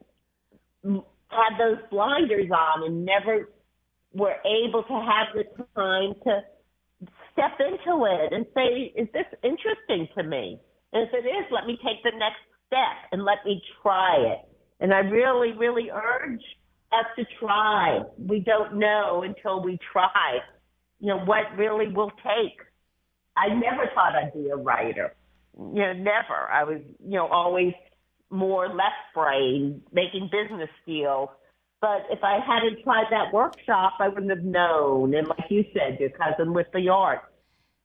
had 0.83 1.59
those 1.59 1.79
blinders 1.91 2.49
on 2.51 2.85
and 2.85 3.05
never 3.05 3.49
were 4.13 4.35
able 4.45 4.83
to 4.83 4.93
have 4.93 5.27
the 5.35 5.43
time 5.75 6.13
to 6.23 6.41
step 7.37 7.59
into 7.59 8.05
it 8.05 8.33
and 8.33 8.45
say, 8.55 8.91
is 8.99 9.07
this 9.13 9.29
interesting 9.43 10.07
to 10.17 10.23
me? 10.23 10.59
And 10.93 11.07
if 11.07 11.13
it 11.13 11.27
is, 11.27 11.45
let 11.51 11.67
me 11.67 11.77
take 11.85 12.01
the 12.03 12.17
next 12.17 12.41
step 12.65 12.97
and 13.11 13.23
let 13.23 13.45
me 13.45 13.61
try 13.83 14.15
it. 14.17 14.39
And 14.79 14.93
I 14.93 14.99
really, 14.99 15.53
really 15.57 15.89
urge 15.91 16.41
us 16.91 17.05
to 17.17 17.25
try. 17.39 17.99
We 18.17 18.39
don't 18.39 18.79
know 18.79 19.23
until 19.23 19.61
we 19.61 19.77
try, 19.91 20.39
you 20.99 21.07
know, 21.07 21.19
what 21.19 21.43
really 21.57 21.93
will 21.93 22.11
take. 22.23 22.57
I 23.35 23.49
never 23.53 23.89
thought 23.93 24.15
I'd 24.15 24.33
be 24.33 24.49
a 24.49 24.55
writer. 24.55 25.13
You 25.57 25.81
know, 25.81 25.93
never. 25.93 26.49
I 26.51 26.63
was, 26.63 26.81
you 27.03 27.17
know, 27.17 27.27
always 27.27 27.73
more 28.29 28.67
left 28.67 29.13
brain, 29.13 29.81
making 29.91 30.29
business 30.31 30.69
deals. 30.85 31.29
But 31.79 32.07
if 32.09 32.23
I 32.23 32.39
hadn't 32.45 32.83
tried 32.83 33.05
that 33.11 33.31
workshop, 33.33 33.93
I 33.99 34.07
wouldn't 34.07 34.31
have 34.31 34.43
known. 34.43 35.13
And 35.13 35.27
like 35.27 35.49
you 35.49 35.63
said, 35.73 35.99
your 35.99 36.09
cousin 36.09 36.53
with 36.53 36.67
the 36.73 36.89
art. 36.89 37.21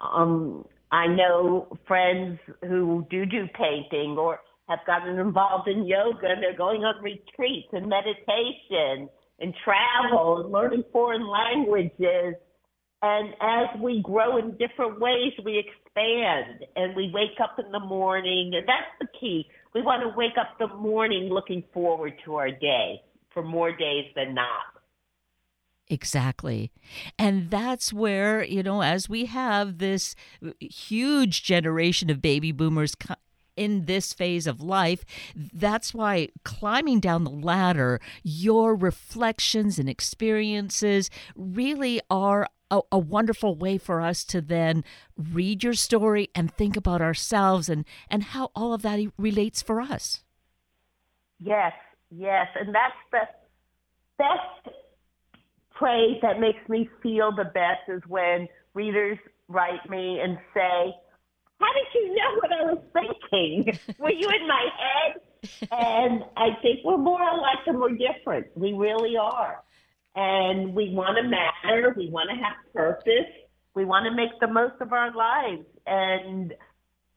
Um, 0.01 0.65
I 0.91 1.07
know 1.07 1.69
friends 1.87 2.39
who 2.63 3.07
do 3.11 3.27
do 3.27 3.47
painting 3.55 4.17
or 4.19 4.41
have 4.69 4.81
gotten 4.87 5.19
involved 5.19 5.69
in 5.69 5.87
yoga 5.87 6.29
and 6.29 6.43
they're 6.43 6.57
going 6.57 6.83
on 6.85 7.03
retreats 7.03 7.69
and 7.73 7.89
meditation 7.89 9.09
and 9.41 9.55
travel 9.63 10.43
and 10.43 10.53
learning 10.53 10.85
foreign 10.93 11.29
languages. 11.29 12.35
And 13.03 13.35
as 13.41 13.81
we 13.81 14.01
grow 14.03 14.39
in 14.39 14.57
different 14.57 15.01
ways, 15.01 15.33
we 15.45 15.59
expand 15.59 16.65
and 16.77 16.97
we 16.97 17.11
wake 17.13 17.41
up 17.43 17.59
in 17.59 17.71
the 17.73 17.81
morning. 17.81 18.53
And 18.55 18.67
that's 18.67 18.93
the 19.01 19.09
key. 19.19 19.47
We 19.75 19.83
want 19.83 20.03
to 20.03 20.17
wake 20.17 20.39
up 20.41 20.59
the 20.59 20.75
morning 20.77 21.25
looking 21.25 21.65
forward 21.75 22.15
to 22.25 22.37
our 22.37 22.51
day 22.51 23.03
for 23.33 23.43
more 23.43 23.73
days 23.73 24.07
than 24.15 24.35
not. 24.35 24.73
Exactly. 25.89 26.71
And 27.19 27.51
that's 27.51 27.93
where, 27.93 28.43
you 28.43 28.63
know, 28.63 28.83
as 28.83 29.09
we 29.09 29.27
have 29.27 29.79
this 29.79 30.15
huge 30.59 31.43
generation 31.43 32.09
of 32.09 32.23
baby 32.23 32.51
boomers 32.51 32.95
in 33.57 33.85
this 33.85 34.13
phase 34.13 34.47
of 34.47 34.61
life, 34.63 35.05
that's 35.35 35.93
why 35.93 36.29
climbing 36.45 37.01
down 37.01 37.25
the 37.25 37.31
ladder, 37.31 38.01
your 38.23 38.75
reflections 38.75 39.79
and 39.79 39.89
experiences 39.89 41.11
really 41.37 42.01
are 42.09 42.49
a, 42.71 42.81
a, 42.91 42.99
wonderful 42.99 43.55
way 43.55 43.77
for 43.77 44.01
us 44.01 44.25
to 44.25 44.41
then 44.41 44.83
read 45.19 45.63
your 45.63 45.75
story 45.75 46.31
and 46.35 46.55
think 46.55 46.75
about 46.75 47.03
ourselves 47.03 47.69
and, 47.69 47.85
and 48.09 48.23
how 48.23 48.51
all 48.55 48.73
of 48.73 48.81
that 48.81 48.99
relates 49.19 49.61
for 49.61 49.83
us. 49.83 50.25
Yes, 51.39 51.75
Yes, 52.15 52.49
and 52.61 52.75
that's 52.75 52.95
the 53.11 53.21
best 54.19 54.77
praise 55.71 56.19
that 56.23 56.39
makes 56.39 56.69
me 56.69 56.89
feel 57.03 57.33
the 57.35 57.45
best 57.45 57.89
is 57.89 58.03
when 58.07 58.49
readers 58.75 59.19
write 59.49 59.89
me 59.89 60.21
and 60.21 60.37
say, 60.53 60.95
How 61.59 61.73
did 61.73 61.87
you 61.95 62.15
know 62.15 62.35
what 62.37 62.53
I 62.53 62.73
was 62.73 62.83
thinking? 62.93 63.79
Were 63.99 64.13
you 64.13 64.29
in 64.29 64.47
my 64.47 64.69
head? 64.79 65.21
and 65.73 66.23
I 66.37 66.51
think 66.61 66.81
we're 66.85 66.99
more 66.99 67.21
alike 67.21 67.65
than 67.67 67.81
we're 67.81 67.97
different. 67.97 68.47
We 68.57 68.75
really 68.75 69.17
are. 69.17 69.63
And 70.15 70.75
we 70.75 70.95
want 70.95 71.17
to 71.17 71.23
matter. 71.23 71.95
We 71.97 72.11
want 72.11 72.29
to 72.31 72.37
have 72.37 72.57
purpose. 72.75 73.33
We 73.75 73.87
want 73.87 74.05
to 74.05 74.15
make 74.15 74.39
the 74.41 74.49
most 74.49 74.75
of 74.81 74.93
our 74.93 75.13
lives. 75.15 75.65
And 75.87 76.53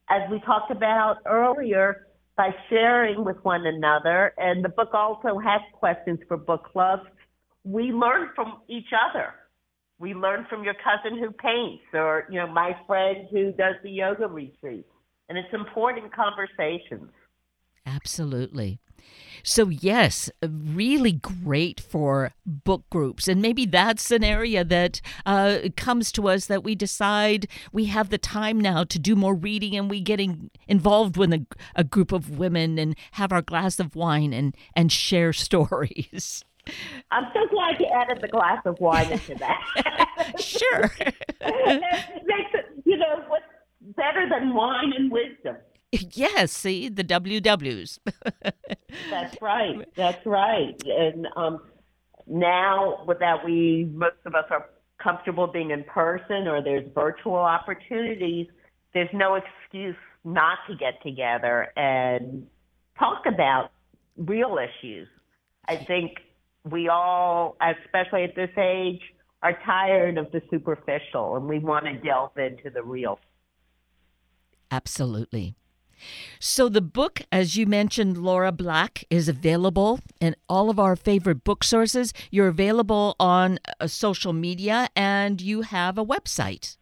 as 0.09 0.21
we 0.31 0.39
talked 0.39 0.71
about 0.71 1.17
earlier, 1.25 2.07
by 2.37 2.49
sharing 2.69 3.23
with 3.23 3.37
one 3.43 3.65
another. 3.65 4.33
And 4.37 4.63
the 4.63 4.69
book 4.69 4.93
also 4.93 5.39
has 5.39 5.61
questions 5.73 6.19
for 6.27 6.37
book 6.37 6.65
clubs. 6.71 7.03
We 7.63 7.91
learn 7.91 8.29
from 8.35 8.61
each 8.67 8.89
other. 9.09 9.33
We 9.97 10.13
learn 10.13 10.45
from 10.49 10.63
your 10.63 10.75
cousin 10.75 11.17
who 11.17 11.31
paints 11.31 11.83
or, 11.93 12.25
you 12.29 12.39
know, 12.39 12.47
my 12.47 12.75
friend 12.85 13.27
who 13.31 13.53
does 13.53 13.75
the 13.83 13.89
yoga 13.89 14.27
retreat. 14.27 14.85
And 15.29 15.37
it's 15.37 15.53
important 15.53 16.13
conversations. 16.13 17.09
Absolutely. 17.85 18.79
So, 19.47 19.69
yes, 19.69 20.31
really 20.41 21.11
great 21.11 21.79
for 21.79 22.31
book 22.47 22.83
groups. 22.89 23.27
And 23.27 23.43
maybe 23.43 23.67
that's 23.67 24.09
an 24.09 24.23
area 24.23 24.63
that 24.63 25.01
uh, 25.23 25.59
comes 25.77 26.11
to 26.13 26.27
us 26.29 26.47
that 26.47 26.63
we 26.63 26.73
decide 26.73 27.47
we 27.71 27.85
have 27.85 28.09
the 28.09 28.17
time 28.17 28.59
now 28.59 28.83
to 28.85 28.97
do 28.97 29.15
more 29.15 29.35
reading 29.35 29.75
and 29.75 29.87
we 29.87 30.01
getting 30.01 30.49
involved 30.67 31.15
with 31.15 31.31
a, 31.31 31.45
a 31.75 31.83
group 31.83 32.11
of 32.11 32.39
women 32.39 32.79
and 32.79 32.97
have 33.11 33.31
our 33.31 33.43
glass 33.43 33.79
of 33.79 33.95
wine 33.95 34.33
and, 34.33 34.57
and 34.75 34.91
share 34.91 35.31
stories. 35.45 36.43
I'm 37.11 37.25
so 37.31 37.47
glad 37.51 37.79
you 37.79 37.85
added 37.85 38.21
the 38.21 38.27
glass 38.27 38.61
of 38.65 38.79
wine 38.79 39.11
into 39.11 39.35
that. 39.35 40.33
sure. 40.39 40.91
it 40.99 41.13
makes 42.25 42.51
it, 42.53 42.65
you 42.83 42.97
know, 42.97 43.23
what's 43.27 43.45
better 43.95 44.27
than 44.27 44.55
wine 44.55 44.91
and 44.97 45.11
wisdom? 45.11 45.57
Yes, 46.13 46.51
see 46.51 46.89
the 46.89 47.03
WWs. 47.03 47.99
That's 49.09 49.41
right. 49.41 49.85
That's 49.95 50.25
right. 50.25 50.81
And 50.85 51.27
um, 51.35 51.59
now 52.27 53.05
that 53.19 53.45
we 53.45 53.89
most 53.93 54.15
of 54.25 54.35
us 54.35 54.45
are 54.49 54.69
comfortable 55.01 55.47
being 55.47 55.71
in 55.71 55.83
person 55.83 56.47
or 56.47 56.63
there's 56.63 56.87
virtual 56.93 57.35
opportunities, 57.35 58.47
there's 58.93 59.09
no 59.13 59.35
excuse 59.35 59.95
not 60.23 60.57
to 60.67 60.75
get 60.75 61.01
together 61.03 61.71
and 61.75 62.47
talk 62.97 63.25
about 63.25 63.71
real 64.17 64.57
issues. 64.57 65.07
I 65.67 65.77
think 65.77 66.13
we 66.63 66.87
all, 66.87 67.57
especially 67.61 68.23
at 68.23 68.35
this 68.35 68.49
age, 68.57 69.01
are 69.43 69.57
tired 69.65 70.17
of 70.17 70.31
the 70.31 70.41
superficial 70.49 71.35
and 71.35 71.45
we 71.47 71.59
want 71.59 71.85
to 71.85 71.93
delve 71.99 72.37
into 72.37 72.69
the 72.69 72.81
real. 72.81 73.19
Absolutely. 74.71 75.55
So, 76.39 76.69
the 76.69 76.81
book, 76.81 77.21
as 77.31 77.55
you 77.55 77.65
mentioned, 77.65 78.17
Laura 78.17 78.51
Black, 78.51 79.05
is 79.09 79.27
available 79.29 79.99
in 80.19 80.35
all 80.47 80.69
of 80.69 80.79
our 80.79 80.95
favorite 80.95 81.43
book 81.43 81.63
sources. 81.63 82.13
You're 82.31 82.47
available 82.47 83.15
on 83.19 83.59
uh, 83.79 83.87
social 83.87 84.33
media 84.33 84.89
and 84.95 85.41
you 85.41 85.61
have 85.61 85.97
a 85.97 86.05
website. 86.05 86.77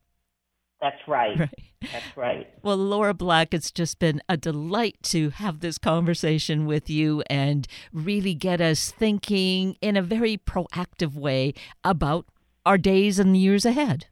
That's 0.81 1.01
right. 1.07 1.37
Right. 1.81 1.93
That's 1.93 2.17
right. 2.17 2.49
Well, 2.61 2.75
Laura 2.75 3.13
Black, 3.13 3.53
it's 3.53 3.71
just 3.71 3.99
been 3.99 4.21
a 4.27 4.35
delight 4.35 4.97
to 5.03 5.29
have 5.29 5.61
this 5.61 5.77
conversation 5.77 6.65
with 6.65 6.89
you 6.89 7.23
and 7.29 7.65
really 7.93 8.33
get 8.33 8.59
us 8.59 8.91
thinking 8.91 9.77
in 9.79 9.95
a 9.95 10.01
very 10.01 10.35
proactive 10.35 11.15
way 11.15 11.53
about 11.85 12.25
our 12.65 12.77
days 12.77 13.17
and 13.17 13.37
years 13.37 13.63
ahead. 13.65 14.07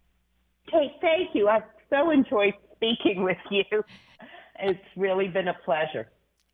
Hey, 0.72 0.96
thank 1.02 1.36
you. 1.36 1.50
I've 1.50 1.64
so 1.90 2.10
enjoyed 2.10 2.54
speaking 2.78 3.24
with 3.24 3.36
you. 3.52 3.84
It's 4.60 4.80
really 4.96 5.28
been 5.28 5.48
a 5.48 5.54
pleasure. 5.66 6.08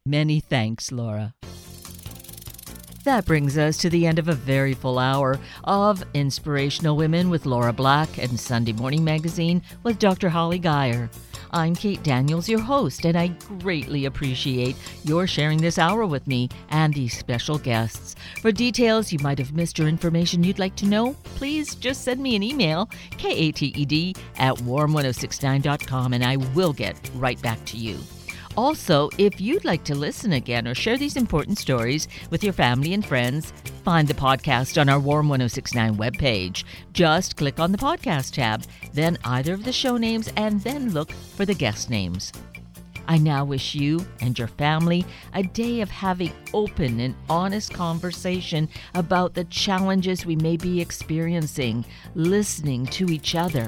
Many 0.05 0.39
thanks, 0.39 0.91
Laura. 0.91 1.33
That 3.03 3.25
brings 3.25 3.57
us 3.57 3.77
to 3.77 3.89
the 3.89 4.07
end 4.07 4.17
of 4.17 4.29
a 4.29 4.33
very 4.33 4.73
full 4.73 4.97
hour 4.97 5.37
of 5.65 6.03
Inspirational 6.13 6.95
Women 6.95 7.29
with 7.29 7.45
Laura 7.45 7.73
Black 7.73 8.17
and 8.17 8.39
Sunday 8.39 8.71
Morning 8.71 9.03
Magazine 9.03 9.61
with 9.83 9.99
Dr. 9.99 10.29
Holly 10.29 10.59
Geyer. 10.59 11.09
I'm 11.53 11.75
Kate 11.75 12.01
Daniels, 12.01 12.49
your 12.49 12.61
host, 12.61 13.05
and 13.05 13.15
I 13.15 13.27
greatly 13.59 14.05
appreciate 14.05 14.75
your 15.03 15.27
sharing 15.27 15.61
this 15.61 15.77
hour 15.77 16.03
with 16.07 16.25
me 16.25 16.49
and 16.69 16.91
these 16.91 17.15
special 17.15 17.59
guests. 17.59 18.15
For 18.41 18.51
details 18.51 19.13
you 19.13 19.19
might 19.19 19.37
have 19.37 19.53
missed 19.53 19.79
or 19.79 19.87
information 19.87 20.43
you'd 20.43 20.57
like 20.57 20.75
to 20.77 20.87
know, 20.87 21.15
please 21.35 21.75
just 21.75 22.03
send 22.03 22.23
me 22.23 22.35
an 22.35 22.41
email, 22.41 22.89
kated 23.19 24.17
at 24.37 24.55
warm1069.com, 24.55 26.13
and 26.13 26.23
I 26.23 26.37
will 26.37 26.73
get 26.73 26.97
right 27.13 27.39
back 27.43 27.63
to 27.65 27.77
you. 27.77 27.99
Also, 28.55 29.09
if 29.17 29.41
you'd 29.41 29.65
like 29.65 29.83
to 29.83 29.95
listen 29.95 30.33
again 30.33 30.67
or 30.67 30.75
share 30.75 30.97
these 30.97 31.17
important 31.17 31.57
stories 31.57 32.07
with 32.29 32.43
your 32.43 32.53
family 32.53 32.93
and 32.93 33.03
friends, 33.03 33.51
find 33.83 34.07
the 34.07 34.13
podcast 34.13 34.79
on 34.79 34.89
our 34.89 34.99
Warm 34.99 35.27
1069 35.27 35.97
webpage. 35.97 36.63
Just 36.93 37.35
click 37.35 37.59
on 37.59 37.71
the 37.71 37.77
podcast 37.79 38.33
tab, 38.33 38.63
then 38.93 39.17
either 39.23 39.53
of 39.53 39.63
the 39.63 39.73
show 39.73 39.97
names, 39.97 40.31
and 40.37 40.61
then 40.61 40.91
look 40.91 41.11
for 41.11 41.45
the 41.45 41.55
guest 41.55 41.89
names. 41.89 42.31
I 43.07 43.17
now 43.17 43.43
wish 43.43 43.75
you 43.75 44.05
and 44.21 44.37
your 44.37 44.47
family 44.47 45.03
a 45.33 45.43
day 45.43 45.81
of 45.81 45.89
having 45.89 46.31
open 46.53 46.99
and 46.99 47.15
honest 47.29 47.73
conversation 47.73 48.69
about 48.93 49.33
the 49.33 49.43
challenges 49.45 50.25
we 50.25 50.35
may 50.35 50.57
be 50.57 50.79
experiencing, 50.79 51.83
listening 52.15 52.85
to 52.87 53.07
each 53.11 53.35
other. 53.35 53.67